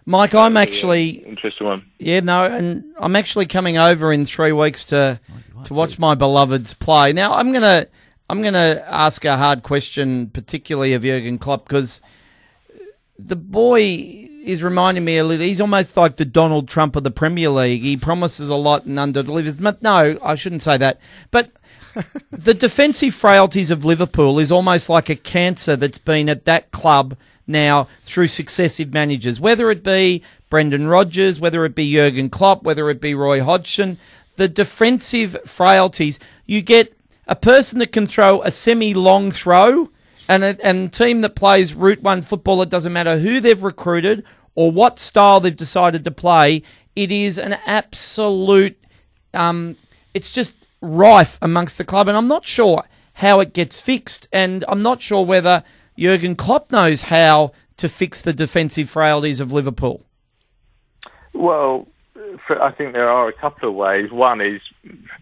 [0.06, 1.86] Mike, I'm uh, actually interesting one.
[2.00, 5.20] Yeah, no, and I'm actually coming over in three weeks to
[5.58, 7.14] oh, to watch my beloveds play.
[7.14, 7.88] Now, I'm gonna
[8.30, 12.02] I'm gonna ask a hard question, particularly of Jurgen Klopp, because
[13.18, 15.46] the boy is reminding me a little.
[15.46, 17.82] He's almost like the Donald Trump of the Premier League.
[17.82, 19.62] He promises a lot and underdelivers.
[19.62, 21.00] But no, I shouldn't say that.
[21.32, 21.52] But
[22.32, 27.16] the defensive frailties of Liverpool is almost like a cancer that's been at that club
[27.48, 32.90] now through successive managers, whether it be Brendan Rodgers, whether it be Jurgen Klopp, whether
[32.90, 33.98] it be Roy Hodgson.
[34.36, 39.90] The defensive frailties, you get a person that can throw a semi long throw
[40.28, 44.24] and a and team that plays route one football, it doesn't matter who they've recruited
[44.56, 46.64] or what style they've decided to play,
[46.96, 48.78] it is an absolute
[49.34, 49.76] um,
[50.14, 54.64] it's just rife amongst the club and I'm not sure how it gets fixed and
[54.68, 55.64] I'm not sure whether
[55.98, 60.06] Jurgen Klopp knows how to fix the defensive frailties of Liverpool?
[61.34, 61.88] Well,
[62.50, 64.12] I think there are a couple of ways.
[64.12, 64.62] One is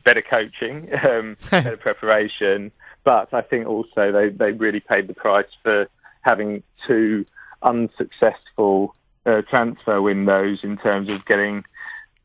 [0.04, 2.72] better coaching, um, better preparation,
[3.04, 5.88] but I think also they, they really paid the price for
[6.22, 7.26] having two
[7.64, 11.64] unsuccessful uh, transfer windows in terms of getting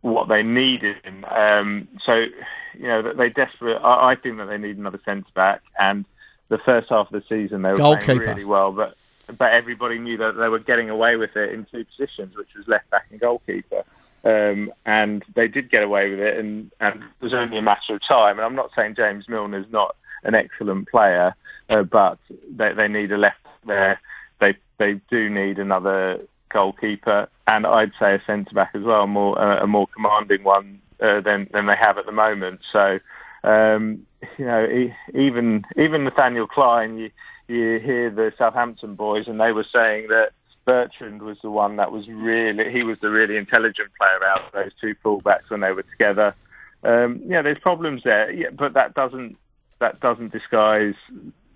[0.02, 0.96] what they needed.
[1.28, 2.26] Um, so,
[2.74, 3.78] you know, they desperate.
[3.78, 6.04] I, I think that they need another centre back, and
[6.48, 8.04] the first half of the season they were Goalkeeper.
[8.04, 8.96] playing really well, but
[9.38, 12.68] but everybody knew that they were getting away with it in two positions, which was
[12.68, 13.82] left back and goalkeeper.
[14.24, 17.94] Um, and they did get away with it, and, and it was only a matter
[17.94, 18.38] of time.
[18.38, 21.34] And I'm not saying James Milner is not an excellent player,
[21.68, 22.18] uh, but
[22.50, 24.00] they, they need a left there.
[24.40, 29.40] They they do need another goalkeeper, and I'd say a centre back as well, more
[29.40, 32.60] uh, a more commanding one uh, than than they have at the moment.
[32.72, 32.98] So
[33.44, 34.06] um,
[34.38, 37.10] you know, even even Nathaniel Clyne, you,
[37.48, 40.30] you hear the Southampton boys, and they were saying that
[40.64, 44.52] Bertrand was the one that was really he was the really intelligent player out of
[44.52, 46.34] those two fullbacks when they were together.
[46.82, 49.36] Um, yeah, there's problems there, yeah, but that doesn't
[49.78, 50.94] that doesn't disguise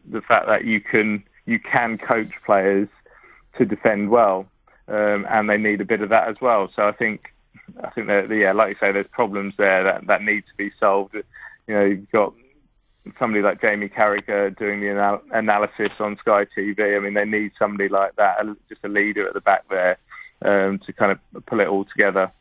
[0.09, 2.89] the fact that you can you can coach players
[3.59, 4.47] to defend well,
[4.89, 6.71] um, and they need a bit of that as well.
[6.75, 7.33] So I think
[7.83, 10.71] I think that yeah, like you say, there's problems there that that need to be
[10.79, 11.17] solved
[11.71, 12.35] you know, you've got
[13.17, 16.97] somebody like Jamie Carragher doing the anal- analysis on Sky TV.
[16.97, 19.97] I mean, they need somebody like that, just a leader at the back there
[20.43, 22.33] um, to kind of pull it all together.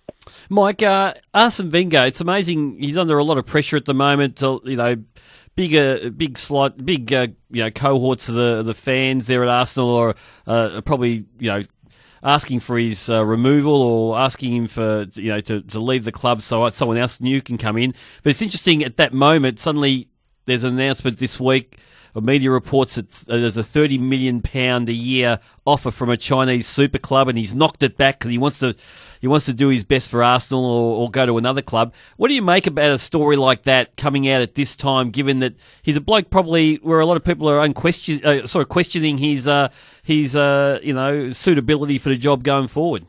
[0.49, 2.79] Mike, uh, Arsene Wenger, it's amazing.
[2.79, 4.37] He's under a lot of pressure at the moment.
[4.37, 4.95] To, you know,
[5.55, 9.95] bigger, big slight, big, uh, you know, cohorts of the the fans there at Arsenal
[9.95, 10.15] are
[10.47, 11.61] uh, probably, you know,
[12.23, 16.11] asking for his uh, removal or asking him for you know to, to leave the
[16.11, 17.93] club so someone else new can come in.
[18.23, 20.08] But it's interesting at that moment suddenly
[20.49, 21.77] there's an announcement this week.
[22.15, 26.17] Or media reports that uh, there's a 30 million pound a year offer from a
[26.17, 28.75] Chinese super club, and he's knocked it back because he wants to
[29.21, 31.93] he wants to do his best for Arsenal or, or go to another club.
[32.17, 35.39] What do you make about a story like that coming out at this time, given
[35.39, 38.69] that he's a bloke probably where a lot of people are unquestion, uh, sort of
[38.69, 39.69] questioning his uh,
[40.01, 43.05] his uh, you know suitability for the job going forward?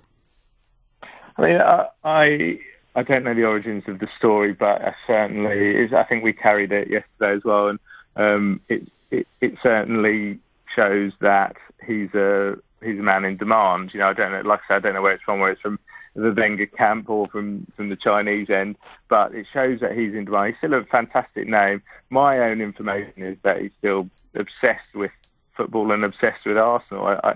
[1.38, 1.60] I mean,
[2.04, 2.58] I,
[2.94, 5.92] I don't know the origins of the story, but I certainly is.
[5.92, 7.78] I think we carried it yesterday as well, and
[8.16, 10.40] um, it, it it certainly
[10.74, 13.94] shows that he's a he's a man in demand.
[13.94, 14.40] You know, I don't know.
[14.40, 15.38] Like I said, I don't know where it's from.
[15.40, 15.78] Where it's from
[16.16, 18.76] the Wenger camp or from from the Chinese end,
[19.08, 20.48] but it shows that he's in demand.
[20.48, 21.82] He's still a fantastic name.
[22.10, 25.12] My own information is that he's still obsessed with
[25.56, 27.06] football and obsessed with Arsenal.
[27.06, 27.34] I, I,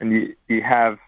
[0.00, 0.98] and you you have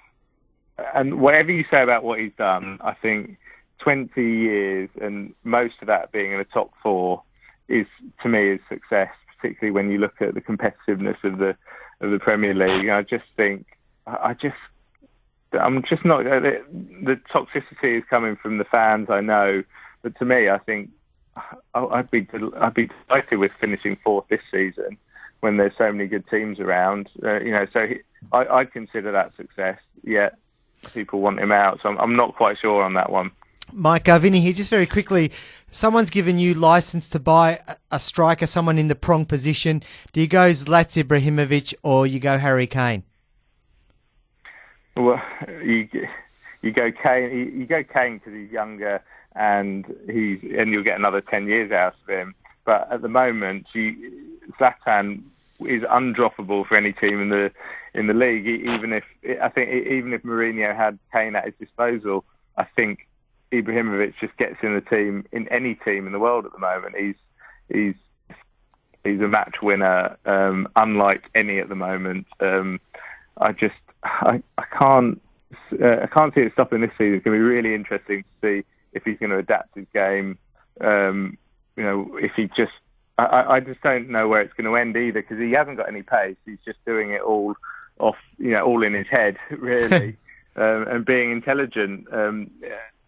[0.95, 3.39] and whatever you say about what he's done, I think
[3.79, 7.23] 20 years and most of that being in the top four
[7.69, 7.87] is,
[8.23, 9.11] to me, is success.
[9.41, 11.57] Particularly when you look at the competitiveness of the
[12.01, 12.89] of the Premier League.
[12.89, 13.67] I just think,
[14.07, 14.57] I just,
[15.53, 16.25] I'm just not.
[16.25, 16.63] The,
[17.03, 19.63] the toxicity is coming from the fans, I know,
[20.03, 20.91] but to me, I think
[21.75, 22.27] I'd be
[22.59, 24.97] I'd be delighted with finishing fourth this season
[25.41, 27.09] when there's so many good teams around.
[27.23, 27.89] Uh, you know, so
[28.33, 29.79] I, I'd consider that success.
[30.03, 30.37] Yet
[30.93, 33.31] people want him out, so I'm not quite sure on that one.
[33.73, 35.33] Mike uh, Vinny here, just very quickly.
[35.71, 39.83] Someone's given you license to buy a, striker, someone in the prong position.
[40.13, 43.03] Do you go Zlats Ibrahimovic or you go Harry Kane?
[44.97, 45.23] Well,
[45.63, 45.89] you
[46.63, 47.53] you go Kane.
[47.59, 49.03] You, go Kane because he's younger
[49.35, 52.35] and he's and you'll get another ten years out of him.
[52.65, 53.95] But at the moment, you,
[54.59, 55.23] Zlatan
[55.61, 57.53] is undroppable for any team in the
[57.93, 58.47] in the league.
[58.47, 59.05] Even if
[59.43, 62.25] I think even if Mourinho had Kane at his disposal,
[62.57, 63.07] I think
[63.53, 66.97] Ibrahimovic just gets in the team in any team in the world at the moment.
[66.99, 67.15] He's
[67.69, 67.95] he's
[69.05, 72.27] he's a match winner, um, unlike any at the moment.
[72.41, 72.81] Um,
[73.39, 75.21] I just I, I can't
[75.81, 77.15] uh, I can't see it stopping this season.
[77.15, 80.39] It's going to be really interesting to see if he's going to adapt his game.
[80.81, 81.39] Um,
[81.77, 82.73] you know, if he just
[83.19, 85.89] I- I, just don't know where it's going to end either because he hasn't got
[85.89, 86.37] any pace.
[86.45, 87.55] He's just doing it all
[87.99, 90.17] off, you know, all in his head, really,
[90.57, 92.07] um, and being intelligent.
[92.13, 92.51] Um,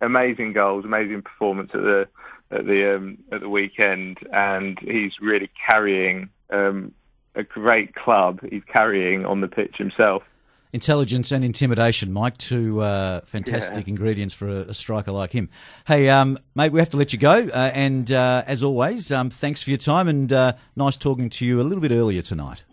[0.00, 2.08] amazing goals, amazing performance at the
[2.50, 6.92] at the um, at the weekend, and he's really carrying um,
[7.34, 8.40] a great club.
[8.50, 10.22] He's carrying on the pitch himself.
[10.70, 15.48] Intelligence and intimidation, Mike, two uh, fantastic ingredients for a, a striker like him.
[15.87, 17.48] Hey, um, mate, we have to let you go.
[17.48, 21.46] Uh, and uh, as always, um, thanks for your time and uh, nice talking to
[21.46, 22.64] you a little bit earlier tonight.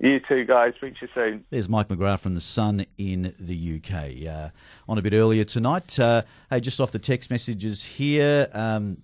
[0.00, 1.44] You too, guys, speak to you soon.
[1.50, 4.26] There's Mike McGrath from The Sun in the UK.
[4.28, 4.48] Uh,
[4.88, 5.98] on a bit earlier tonight.
[5.98, 8.48] Uh, hey, just off the text messages here.
[8.52, 8.98] Um,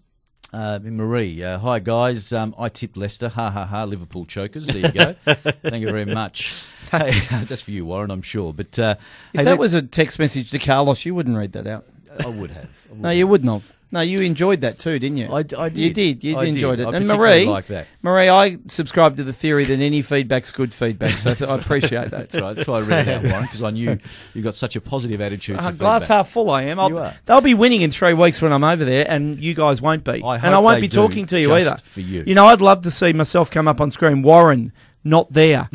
[0.53, 2.33] uh, Marie, uh, hi guys.
[2.33, 3.29] Um, I tipped Leicester.
[3.29, 3.85] Ha ha ha.
[3.85, 4.67] Liverpool chokers.
[4.67, 5.13] There you go.
[5.25, 6.65] Thank you very much.
[6.91, 8.11] Hey, that's for you, Warren.
[8.11, 8.53] I'm sure.
[8.53, 8.97] But uh,
[9.33, 11.87] If hey, that let- was a text message to Carlos, you wouldn't read that out.
[12.19, 12.65] I would have.
[12.65, 13.73] I would No, you wouldn't have.
[13.93, 15.27] No, you enjoyed that too, didn't you?
[15.27, 15.79] I, I did.
[15.79, 16.25] You did.
[16.25, 16.55] You I did.
[16.55, 16.87] enjoyed it.
[16.87, 17.89] I and Marie, like that.
[18.03, 21.19] Marie, I subscribe to the theory that any feedback's good feedback.
[21.19, 22.31] So th- I appreciate that.
[22.31, 22.55] That's right.
[22.55, 23.99] That's why I read it one because I knew
[24.35, 25.59] you got such a positive attitude.
[25.59, 26.79] Uh, glass half full, I am.
[26.79, 27.15] I'll, You are.
[27.25, 30.23] They'll be winning in three weeks when I'm over there, and you guys won't be.
[30.23, 31.79] I and I won't be talking to you just either.
[31.83, 32.23] for you.
[32.27, 34.23] You know, I'd love to see myself come up on screen.
[34.23, 34.73] Warren,
[35.05, 35.69] not there.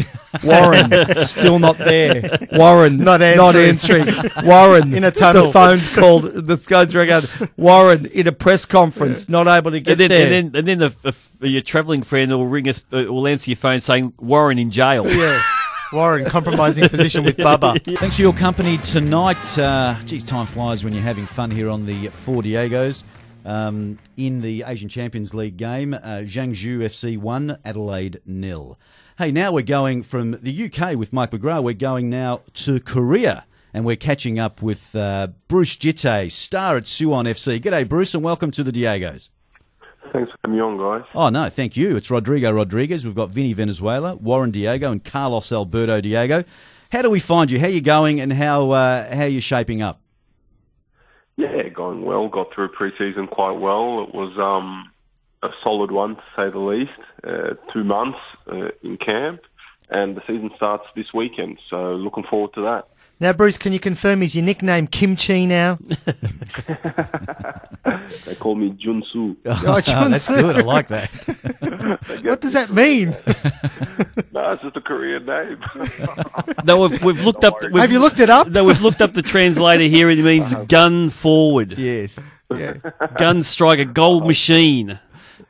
[0.43, 2.37] Warren, still not there.
[2.53, 4.07] Warren, Not Not answering.
[4.07, 4.45] answering.
[4.45, 5.47] Warren, In a tunnel.
[5.47, 6.23] The phone's called.
[6.23, 7.21] The phone's ringing.
[7.57, 10.23] Warren in a press conference, not able to get And then, there.
[10.39, 13.49] and then, and then the, the, your travelling friend will ring us, uh, will answer
[13.51, 15.09] your phone saying Warren in jail.
[15.09, 15.41] yeah.
[15.93, 17.79] Warren, compromising position with Bubba.
[17.99, 19.57] Thanks for your company tonight.
[19.57, 23.03] Uh, geez, time flies when you're having fun here on the Four Diegos.
[23.45, 28.77] Um, in the Asian Champions League game, uh, Jiangsu FC 1, Adelaide nil.
[29.17, 31.63] Hey, now we're going from the UK with Mike McGrath.
[31.63, 33.45] We're going now to Korea.
[33.73, 37.61] And we're catching up with uh, Bruce Djite, star at Suwon FC.
[37.61, 39.29] G'day, Bruce, and welcome to the Diegos.
[40.11, 41.07] Thanks for having me on, guys.
[41.15, 41.95] Oh, no, thank you.
[41.95, 43.05] It's Rodrigo Rodriguez.
[43.05, 46.43] We've got Vinny Venezuela, Warren Diego, and Carlos Alberto Diego.
[46.91, 47.57] How do we find you?
[47.57, 50.01] How are you going and how, uh, how you shaping up?
[51.37, 52.27] Yeah, going well.
[52.27, 54.03] Got through pre-season quite well.
[54.03, 54.91] It was um,
[55.45, 56.91] a solid one, to say the least.
[57.23, 58.19] Uh, two months
[58.51, 59.41] uh, in camp,
[59.89, 61.59] and the season starts this weekend.
[61.69, 62.87] So looking forward to that.
[63.19, 65.79] Now, Bruce, can you confirm is your nickname Kimchi now?
[68.25, 69.35] They call me Junsu.
[69.45, 70.57] Oh, Chun That's good.
[70.57, 71.09] I like that.
[72.23, 73.11] What does that mean?
[74.31, 75.59] no, it's just a Korean name.
[76.63, 77.59] No, we've, we've looked up.
[77.59, 78.49] Don't We've, Have you looked it up?
[78.49, 80.09] No, we've looked up the translator here.
[80.09, 82.19] It means gun forward, yes.
[82.53, 82.73] Yeah.
[83.17, 84.99] gun striker, gold machine.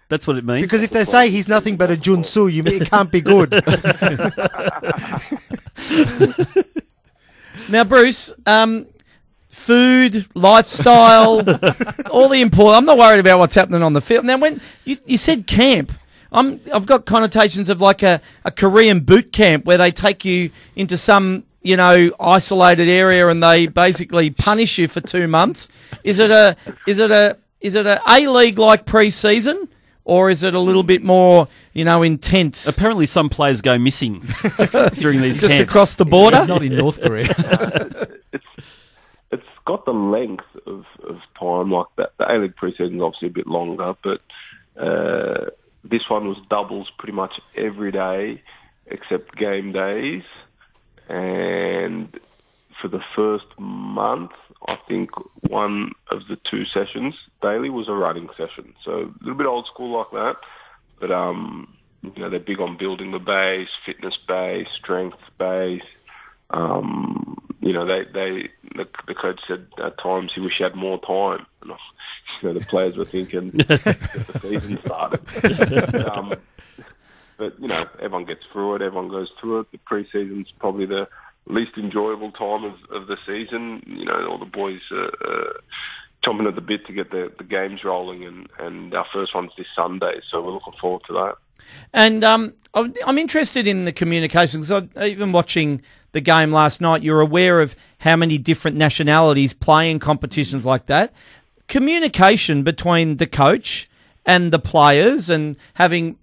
[0.07, 0.61] That's what it means.
[0.61, 3.53] Because if they say he's nothing but a Junsu, you mean it can't be good.
[7.67, 8.85] Now, Bruce, um,
[9.49, 11.41] food, lifestyle,
[12.11, 12.77] all the important.
[12.77, 14.25] I'm not worried about what's happening on the field.
[14.25, 15.91] Now, when you, you said camp,
[16.31, 20.51] I'm, I've got connotations of like a, a Korean boot camp where they take you
[20.75, 25.69] into some you know isolated area and they basically punish you for two months.
[26.03, 29.67] Is it a is it a is it a A League like pre-season?
[30.05, 32.67] Or is it a little bit more, you know, intense?
[32.67, 34.21] Apparently, some players go missing
[34.93, 35.69] during these Just camps.
[35.71, 36.45] across the border.
[36.45, 37.27] Not in North Korea.
[38.31, 38.45] it's
[39.31, 42.11] it's got the length of, of time like that.
[42.19, 44.21] The A League preseason is obviously a bit longer, but
[44.79, 45.49] uh,
[45.83, 48.43] this one was doubles pretty much every day
[48.87, 50.23] except game days.
[51.09, 52.19] And
[52.79, 54.31] for the first month,
[54.67, 55.11] I think
[55.49, 58.73] one of the two sessions daily was a running session.
[58.83, 60.37] So a little bit old school like that,
[60.99, 65.83] but um, you know they're big on building the base, fitness base, strength base.
[66.49, 70.75] Um, you know, they they the, the coach said at times he wish he had
[70.75, 71.45] more time.
[71.61, 71.71] And,
[72.41, 75.95] you know, the players were thinking the season started.
[76.07, 76.35] um,
[77.37, 78.81] but you know, everyone gets through it.
[78.81, 79.71] Everyone goes through it.
[79.71, 81.07] The preseason's probably the
[81.47, 83.83] least enjoyable time of, of the season.
[83.85, 85.59] You know, all the boys are
[86.23, 89.51] chomping at the bit to get the, the games rolling, and, and our first one's
[89.57, 91.35] this Sunday, so we're looking forward to that.
[91.93, 95.81] And um, I'm I'm interested in the communication because even watching
[96.11, 100.85] the game last night, you're aware of how many different nationalities play in competitions like
[100.87, 101.13] that.
[101.67, 103.89] Communication between the coach
[104.27, 106.17] and the players, and having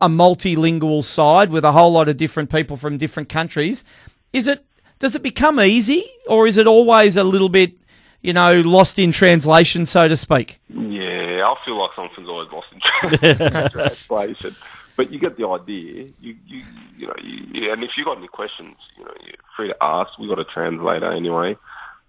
[0.00, 3.84] a multilingual side with a whole lot of different people from different countries,
[4.32, 4.64] is it?
[4.98, 7.74] Does it become easy, or is it always a little bit,
[8.22, 10.58] you know, lost in translation, so to speak?
[10.70, 12.80] Yeah, I feel like something's always lost in
[13.70, 14.56] translation.
[14.96, 16.08] But you get the idea.
[16.20, 16.64] You you
[16.96, 19.76] you know, you, yeah, and if you got any questions, you know, you're free to
[19.82, 20.18] ask.
[20.18, 21.56] We got a translator anyway.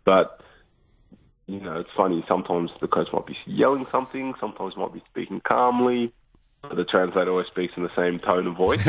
[0.06, 0.40] But
[1.48, 2.24] you know, it's funny.
[2.28, 4.34] Sometimes the coach might be yelling something.
[4.40, 6.14] Sometimes might be speaking calmly.
[6.74, 8.84] The translator always speaks in the same tone of voice.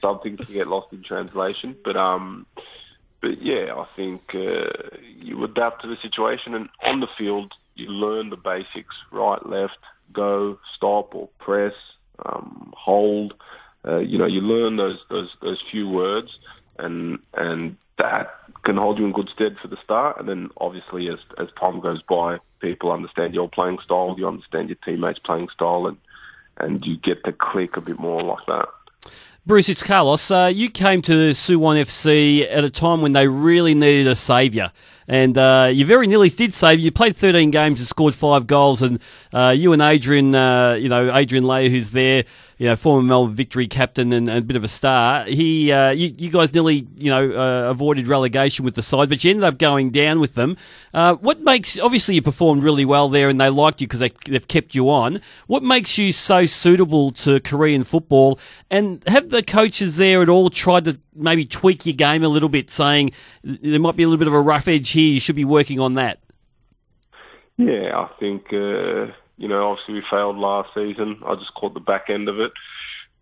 [0.00, 2.46] Some things can get lost in translation, but um,
[3.20, 4.70] but yeah, I think uh,
[5.18, 9.78] you adapt to the situation, and on the field you learn the basics: right, left,
[10.12, 11.74] go, stop, or press,
[12.26, 13.34] um, hold.
[13.86, 16.38] Uh, you know, you learn those those those few words,
[16.78, 18.30] and and that
[18.64, 20.18] can hold you in good stead for the start.
[20.18, 24.70] And then obviously, as as time goes by, people understand your playing style, you understand
[24.70, 25.98] your teammates' playing style, and
[26.56, 28.68] and you get to click a bit more like that.
[29.44, 30.30] Bruce, it's Carlos.
[30.30, 34.70] Uh, you came to Suwon FC at a time when they really needed a saviour.
[35.06, 36.80] And uh, you very nearly did save.
[36.80, 38.82] You played 13 games and scored five goals.
[38.82, 39.00] And
[39.32, 42.24] uh, you and Adrian, uh, you know, Adrian Leijer, who's there,
[42.58, 45.24] you know, former Melbourne Victory captain and, and a bit of a star.
[45.24, 49.24] He, uh, you, you, guys nearly, you know, uh, avoided relegation with the side, but
[49.24, 50.56] you ended up going down with them.
[50.92, 54.12] Uh, what makes, obviously, you performed really well there, and they liked you because they,
[54.26, 55.20] they've kept you on.
[55.46, 58.38] What makes you so suitable to Korean football?
[58.70, 62.48] And have the coaches there at all tried to maybe tweak your game a little
[62.48, 63.10] bit, saying
[63.42, 65.12] there might be a little bit of a rough edge here.
[65.12, 66.18] You should be working on that.
[67.56, 69.70] Yeah, I think uh, you know.
[69.70, 71.20] Obviously, we failed last season.
[71.24, 72.52] I just caught the back end of it,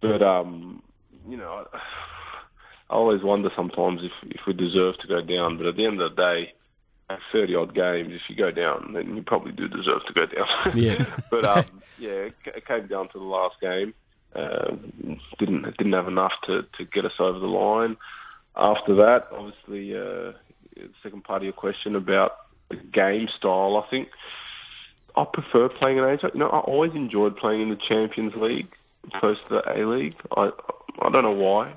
[0.01, 0.83] but um,
[1.29, 1.79] you know, I,
[2.91, 5.59] I always wonder sometimes if if we deserve to go down.
[5.59, 6.55] But at the end of the day,
[7.31, 10.47] thirty odd games, if you go down, then you probably do deserve to go down.
[10.75, 11.05] Yeah.
[11.31, 13.93] but um, yeah, it, it came down to the last game.
[14.35, 14.77] Uh,
[15.39, 17.97] didn't didn't have enough to, to get us over the line.
[18.57, 20.33] After that, obviously, uh,
[20.75, 22.33] the second part of your question about
[22.71, 24.09] the game style, I think
[25.17, 26.19] I prefer playing in A.
[26.33, 28.69] You know, I always enjoyed playing in the Champions League
[29.15, 30.17] opposed to the A League.
[30.37, 30.51] I
[31.01, 31.75] I don't know why.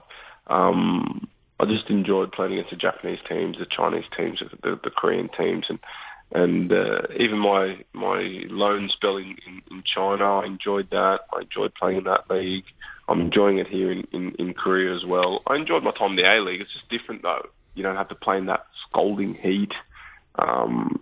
[0.48, 1.28] Um,
[1.60, 5.66] I just enjoyed playing against the Japanese teams, the Chinese teams, the, the Korean teams,
[5.70, 5.80] and
[6.32, 11.22] and uh, even my my loan spell in, in, in China, I enjoyed that.
[11.34, 12.66] I enjoyed playing in that league.
[13.08, 15.44] I'm enjoying it here in, in, in Korea as well.
[15.46, 16.62] I enjoyed my time in the A League.
[16.62, 17.48] It's just different though.
[17.76, 19.74] You don't have to play in that scalding heat.
[20.36, 21.02] Um,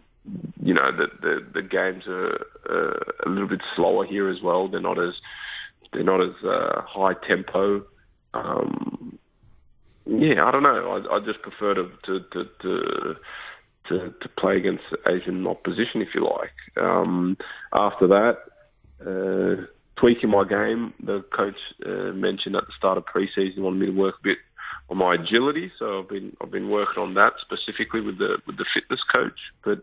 [0.61, 4.67] you know, the, the the games are uh, a little bit slower here as well.
[4.67, 5.13] They're not as
[5.91, 7.83] they're not as uh, high tempo.
[8.33, 9.19] Um,
[10.05, 11.07] yeah, I don't know.
[11.09, 13.15] I, I just prefer to to, to, to
[13.89, 16.53] to, to play against Asian opposition, if you like.
[16.77, 17.37] Um,
[17.73, 18.37] after that,
[19.05, 19.65] uh,
[19.97, 23.91] tweaking my game, the coach uh, mentioned at the start of preseason wanted me to
[23.91, 24.37] work a bit
[24.93, 28.57] on my agility, so I've been I've been working on that specifically with the with
[28.57, 29.39] the fitness coach.
[29.65, 29.81] But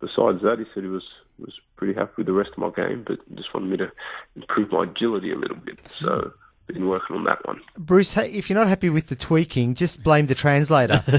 [0.00, 3.02] besides that, he said he was was pretty happy with the rest of my game,
[3.06, 3.90] but just wanted me to
[4.36, 5.78] improve my agility a little bit.
[5.98, 6.32] So
[6.66, 7.60] been working on that one.
[7.76, 11.02] Bruce, hey, if you're not happy with the tweaking, just blame the translator.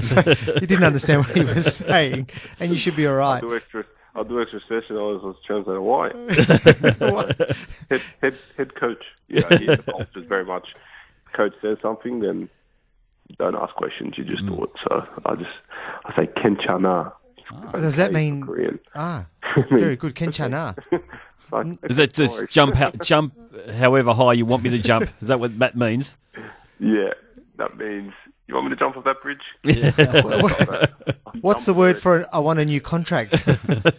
[0.60, 3.42] He didn't understand what he was saying, and you should be all right.
[3.42, 3.84] I'll do extra.
[4.14, 4.96] I'll do extra session.
[4.96, 5.82] I was translator.
[5.82, 6.12] Why?
[7.90, 9.04] head, head head coach.
[9.28, 9.48] Yeah.
[9.48, 10.68] The culture very much.
[11.32, 12.48] Coach says something, then
[13.38, 14.16] don't ask questions.
[14.18, 14.70] You just do it.
[14.88, 15.50] So I just
[16.04, 17.12] I say kenchana.
[17.50, 18.42] What does that mean?
[18.42, 18.78] Korean.
[18.94, 19.26] Ah,
[19.70, 20.14] very good.
[20.14, 20.76] Kenchana.
[21.52, 22.46] Like, Is that just sorry.
[22.50, 23.34] jump out, jump
[23.74, 25.08] however high you want me to jump?
[25.20, 26.16] Is that what that means?
[26.80, 27.12] Yeah,
[27.58, 28.12] that means
[28.48, 29.42] you want me to jump off that bridge.
[29.62, 29.90] Yeah.
[31.42, 32.26] What's the word for it?
[32.32, 33.34] I want a new contract?
[33.34, 33.92] Have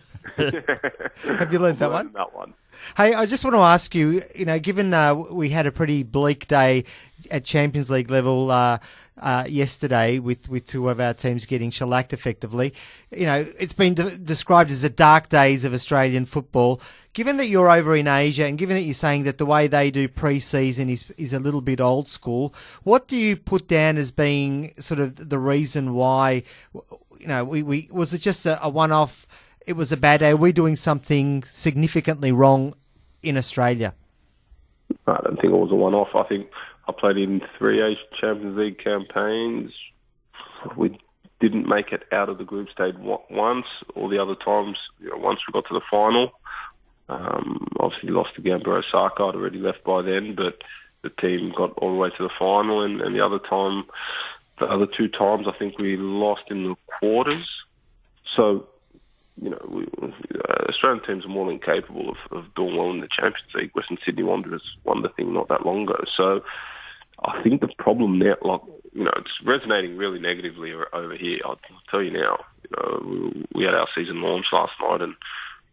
[1.53, 2.11] you learned that one?
[2.13, 2.53] That one.
[2.97, 6.03] Hey, I just want to ask you, you know, given uh, we had a pretty
[6.03, 6.83] bleak day
[7.31, 8.77] at Champions League level uh,
[9.17, 12.73] uh, yesterday with, with two of our teams getting shellacked effectively,
[13.11, 16.81] you know, it's been de- described as the dark days of Australian football.
[17.13, 19.89] Given that you're over in Asia and given that you're saying that the way they
[19.89, 22.53] do pre-season is, is a little bit old school,
[22.83, 26.43] what do you put down as being sort of the reason why,
[27.17, 29.27] you know, we, we was it just a, a one-off
[29.65, 30.31] it was a bad day.
[30.31, 32.75] Are we doing something significantly wrong
[33.23, 33.93] in Australia?
[35.07, 36.09] I don't think it was a one-off.
[36.15, 36.47] I think
[36.87, 39.71] I played in three Asian Champions League campaigns.
[40.75, 40.99] We
[41.39, 43.65] didn't make it out of the group stage once.
[43.95, 46.31] All the other times, you know, once we got to the final,
[47.09, 49.23] um, obviously lost to Gamba Osaka.
[49.23, 50.61] I'd already left by then, but
[51.01, 52.81] the team got all the way to the final.
[52.81, 53.85] And, and the other time,
[54.59, 57.47] the other two times, I think we lost in the quarters.
[58.35, 58.67] So
[59.41, 63.01] you know, we, uh, Australian teams are more than capable of, of doing well in
[63.01, 63.71] the Champions League.
[63.73, 66.03] Western Sydney Wanderers won the thing not that long ago.
[66.15, 66.41] So
[67.23, 68.61] I think the problem now, like,
[68.93, 71.39] you know, it's resonating really negatively over here.
[71.45, 71.59] I'll
[71.91, 75.15] tell you now, you know, we had our season launch last night and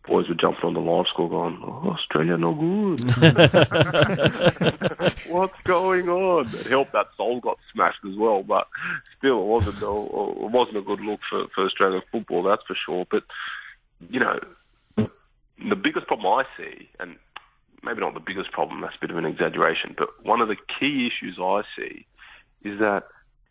[0.06, 3.00] boys were jumping on the live score going, oh, Australia no good.
[5.28, 6.48] What's going on?
[6.48, 8.68] It helped that Seoul got smashed as well, but
[9.18, 12.74] still it wasn't a, it wasn't a good look for, for Australian football, that's for
[12.74, 13.06] sure.
[13.10, 13.24] But,
[14.10, 14.40] you know,
[14.96, 17.16] the biggest problem I see, and
[17.82, 20.56] maybe not the biggest problem, that's a bit of an exaggeration, but one of the
[20.78, 22.06] key issues I see
[22.64, 23.04] is that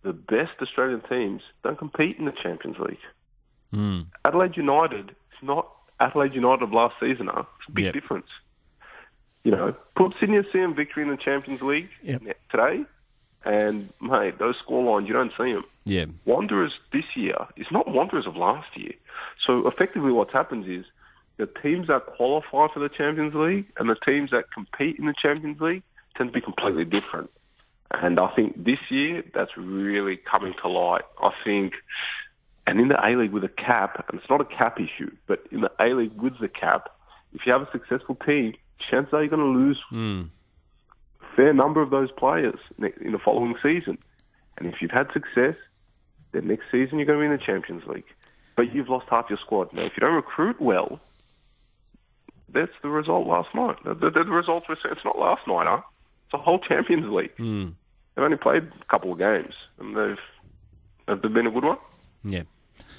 [0.03, 2.97] the best Australian teams don't compete in the Champions League.
[3.71, 4.01] Hmm.
[4.25, 5.69] Adelaide United is not
[6.01, 7.27] Adelaide United of last season.
[7.27, 7.43] Huh?
[7.59, 7.93] It's a big Yep.
[7.93, 8.27] difference.
[9.43, 12.21] You know, put Sydney FC and Victory in the Champions League Yep.
[12.51, 12.85] today,
[13.43, 15.63] and mate, those scorelines you don't see them.
[15.85, 16.05] Yeah.
[16.25, 18.93] Wanderers this year is not Wanderers of last year.
[19.45, 20.85] So effectively, what happens is
[21.37, 25.13] the teams that qualify for the Champions League and the teams that compete in the
[25.13, 25.83] Champions League
[26.15, 27.31] tend to be completely different.
[27.89, 31.03] And I think this year that's really coming to light.
[31.21, 31.73] I think,
[32.67, 35.43] and in the A League with a cap, and it's not a cap issue, but
[35.51, 36.89] in the A League with the cap,
[37.33, 38.53] if you have a successful team,
[38.89, 40.23] chances are you're going to lose Hmm.
[41.21, 43.97] a fair number of those players in the following season.
[44.57, 45.55] And if you've had success,
[46.33, 48.05] then next season you're going to be in the Champions League.
[48.55, 49.71] But you've lost half your squad.
[49.73, 50.99] Now, if you don't recruit well,
[52.53, 53.77] that's the result last night.
[53.85, 55.81] The, the, the results were, it's not last night, huh?
[56.25, 57.35] It's a whole Champions League.
[57.37, 57.69] Hmm.
[58.15, 60.19] They've only played a couple of games, and they've
[61.07, 61.77] have they been a good one?
[62.23, 62.43] Yeah.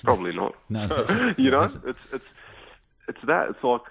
[0.05, 0.55] Probably not.
[0.69, 1.77] No, you know, it's
[2.11, 2.25] it's
[3.09, 3.51] it's that.
[3.51, 3.83] It's like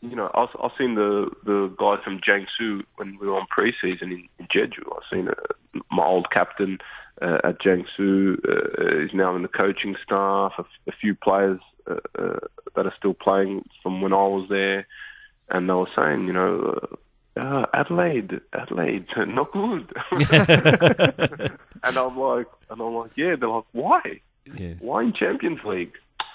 [0.00, 4.02] you know, I've, I seen the the guys from Jiangsu when we were on preseason
[4.02, 4.82] in, in Jeju.
[4.94, 5.34] I've seen uh,
[5.90, 6.78] my old captain
[7.20, 10.52] uh, at Jiangsu uh, is now in the coaching staff.
[10.58, 12.38] A, a few players uh, uh,
[12.74, 14.86] that are still playing from when I was there,
[15.50, 16.80] and they were saying, you know.
[16.82, 16.96] Uh,
[17.34, 19.90] uh, Adelaide, Adelaide, not good.
[21.82, 23.36] and I'm like, and I'm like, yeah.
[23.36, 24.20] They're like, why?
[24.44, 24.74] Yeah.
[24.80, 25.92] Why in Champions League?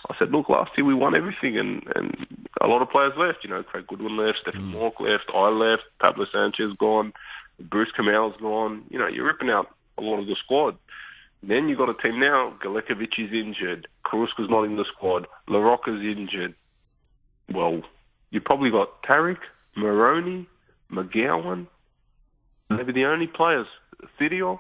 [0.10, 2.28] I said, look, last year we won everything, and and
[2.62, 3.40] a lot of players left.
[3.44, 4.74] You know, Craig Goodwin left, Stefan mm.
[4.74, 7.14] Mauk left, I left, Pablo Sanchez gone,
[7.60, 8.84] Bruce Kamau's gone.
[8.90, 10.78] You know, you're ripping out a lot of the squad.
[11.44, 12.54] Then you've got a team now.
[12.64, 13.88] Galekovic is injured.
[14.06, 15.28] Carrusca's not in the squad.
[15.48, 16.56] LaRocca's injured.
[17.54, 17.82] Well,
[18.32, 19.38] you've probably got Tarek,
[19.76, 20.48] Maroney,
[20.92, 21.68] McGowan.
[22.70, 23.68] Maybe the only players,
[24.20, 24.60] Thidio,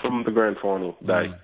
[0.00, 1.06] from the grand final mm.
[1.06, 1.34] day.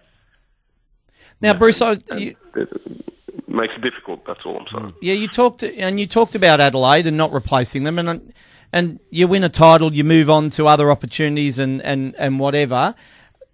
[1.40, 4.24] Now, Bruce, I, you, It makes it difficult.
[4.26, 4.92] That's all I'm saying.
[4.92, 4.94] Mm.
[5.00, 8.32] yeah, you talked and you talked about Adelaide and not replacing them, and
[8.72, 12.94] and you win a title, you move on to other opportunities and and and whatever.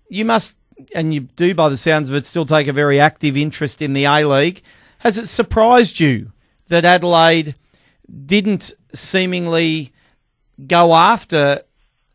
[0.09, 0.57] You must,
[0.95, 3.93] and you do by the sounds of it, still take a very active interest in
[3.93, 4.63] the A League.
[5.01, 6.33] Has it surprised you
[6.69, 7.55] that Adelaide
[8.27, 9.93] didn't seemingly
[10.67, 11.63] go after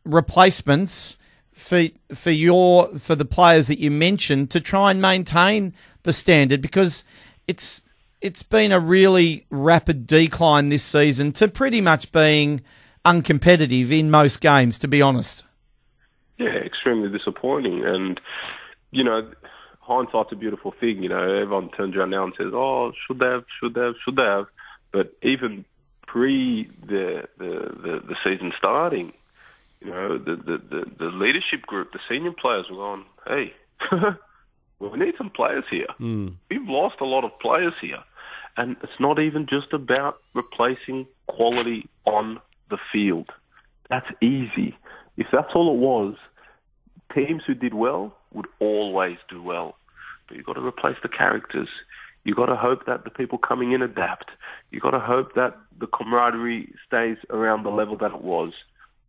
[0.03, 1.19] replacements
[1.61, 1.83] for
[2.13, 7.03] for your for the players that you mentioned to try and maintain the standard because
[7.47, 7.81] it's
[8.21, 12.61] it's been a really rapid decline this season to pretty much being
[13.05, 15.45] uncompetitive in most games, to be honest.
[16.37, 17.83] Yeah, extremely disappointing.
[17.83, 18.21] And,
[18.91, 19.27] you know,
[19.79, 21.01] hindsight's a beautiful thing.
[21.01, 23.95] You know, everyone turns around now and says, oh, should they have, should they have,
[24.03, 24.47] should they have.
[24.91, 25.65] But even
[26.05, 29.13] pre the, the, the, the season starting,
[29.81, 33.53] you know, the, the, the, the leadership group, the senior players were going, hey,
[34.79, 35.87] we need some players here.
[35.97, 36.29] Hmm.
[36.49, 38.03] We've lost a lot of players here.
[38.57, 43.29] And it's not even just about replacing quality on the field.
[43.89, 44.77] That's easy.
[45.17, 46.15] If that's all it was,
[47.13, 49.77] teams who did well would always do well.
[50.27, 51.69] But you've got to replace the characters.
[52.23, 54.31] You've got to hope that the people coming in adapt.
[54.69, 58.53] You've got to hope that the camaraderie stays around the level that it was.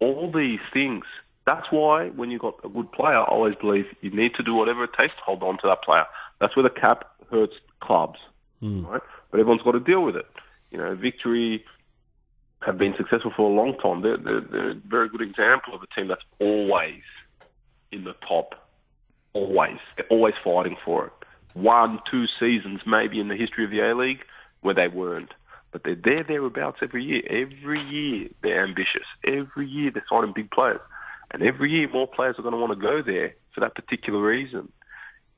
[0.02, 1.04] All these things.
[1.44, 4.54] That's why when you've got a good player, I always believe you need to do
[4.54, 6.06] whatever it takes to hold on to that player.
[6.40, 6.98] That's where the cap
[7.30, 8.18] hurts clubs,
[8.60, 8.84] hmm.
[8.86, 9.02] right?
[9.30, 10.26] But everyone's got to deal with it.
[10.70, 11.64] You know, Victory
[12.66, 14.02] have been successful for a long time.
[14.02, 17.02] They're, they're, they're a very good example of a team that's always
[17.90, 18.54] in the top.
[19.34, 19.78] Always.
[19.96, 21.12] They're always fighting for it.
[21.54, 24.24] One, two seasons maybe in the history of the A-League
[24.62, 25.32] where they weren't.
[25.72, 27.22] But they're there, thereabouts every year.
[27.28, 29.06] Every year they're ambitious.
[29.26, 30.80] Every year they're signing big players.
[31.30, 34.20] And every year more players are going to want to go there for that particular
[34.20, 34.70] reason.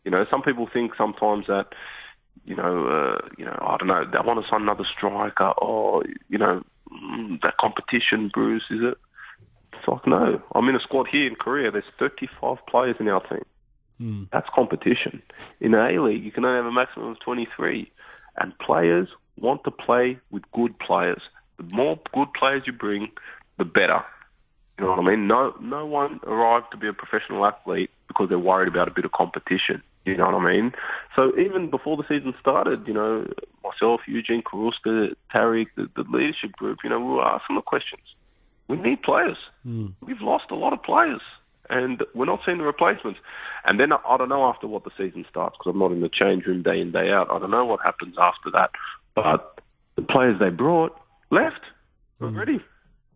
[0.04, 1.68] You know, some people think sometimes that,
[2.44, 6.02] you know, uh, you know, I don't know, they want to sign another striker or,
[6.28, 8.98] you know, mm, that competition, Bruce, is it?
[9.72, 10.42] It's like, no.
[10.54, 11.70] I'm in a squad here in Korea.
[11.70, 13.44] There's 35 players in our team.
[14.32, 15.22] That's competition.
[15.60, 17.90] In A-League, you can only have a maximum of 23.
[18.36, 19.08] And players
[19.38, 21.22] want to play with good players.
[21.56, 23.10] The more good players you bring,
[23.58, 24.04] the better.
[24.78, 25.28] You know what I mean?
[25.28, 29.04] No, no one arrived to be a professional athlete because they're worried about a bit
[29.04, 29.82] of competition.
[30.04, 30.72] You know what I mean?
[31.16, 33.26] So even before the season started, you know,
[33.62, 38.02] myself, Eugen, Carrusca, Tarek, the, the leadership group, you know, we were asking the questions.
[38.68, 39.38] We need players.
[39.62, 39.88] Hmm.
[40.02, 41.22] We've lost a lot of players,
[41.70, 43.20] and we're not seeing the replacements.
[43.64, 46.00] And then I, I don't know after what the season starts because I'm not in
[46.00, 47.30] the change room day in day out.
[47.30, 48.70] I don't know what happens after that.
[49.14, 49.60] But
[49.96, 50.98] the players they brought
[51.30, 51.60] left
[52.20, 52.60] already.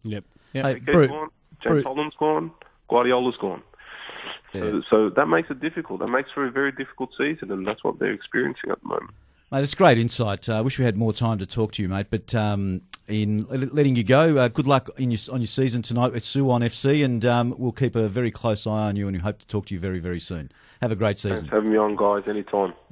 [0.05, 0.25] Yep.
[0.53, 1.29] Hey, Piquet's Bru- gone.
[1.63, 2.51] Bru- James Holland's gone.
[2.89, 3.63] Guardiola's gone.
[4.53, 6.01] So, so that makes it difficult.
[6.01, 9.11] That makes for a very difficult season, and that's what they're experiencing at the moment.
[9.53, 10.49] Mate, it's great insight.
[10.49, 12.07] I wish we had more time to talk to you, mate.
[12.11, 16.13] But um, in letting you go, uh, good luck in your, on your season tonight
[16.13, 19.23] with Suwon FC, and um, we'll keep a very close eye on you, and we
[19.23, 20.51] hope to talk to you very, very soon.
[20.81, 21.49] Have a great Thanks season.
[21.49, 22.73] for having me on, guys, anytime.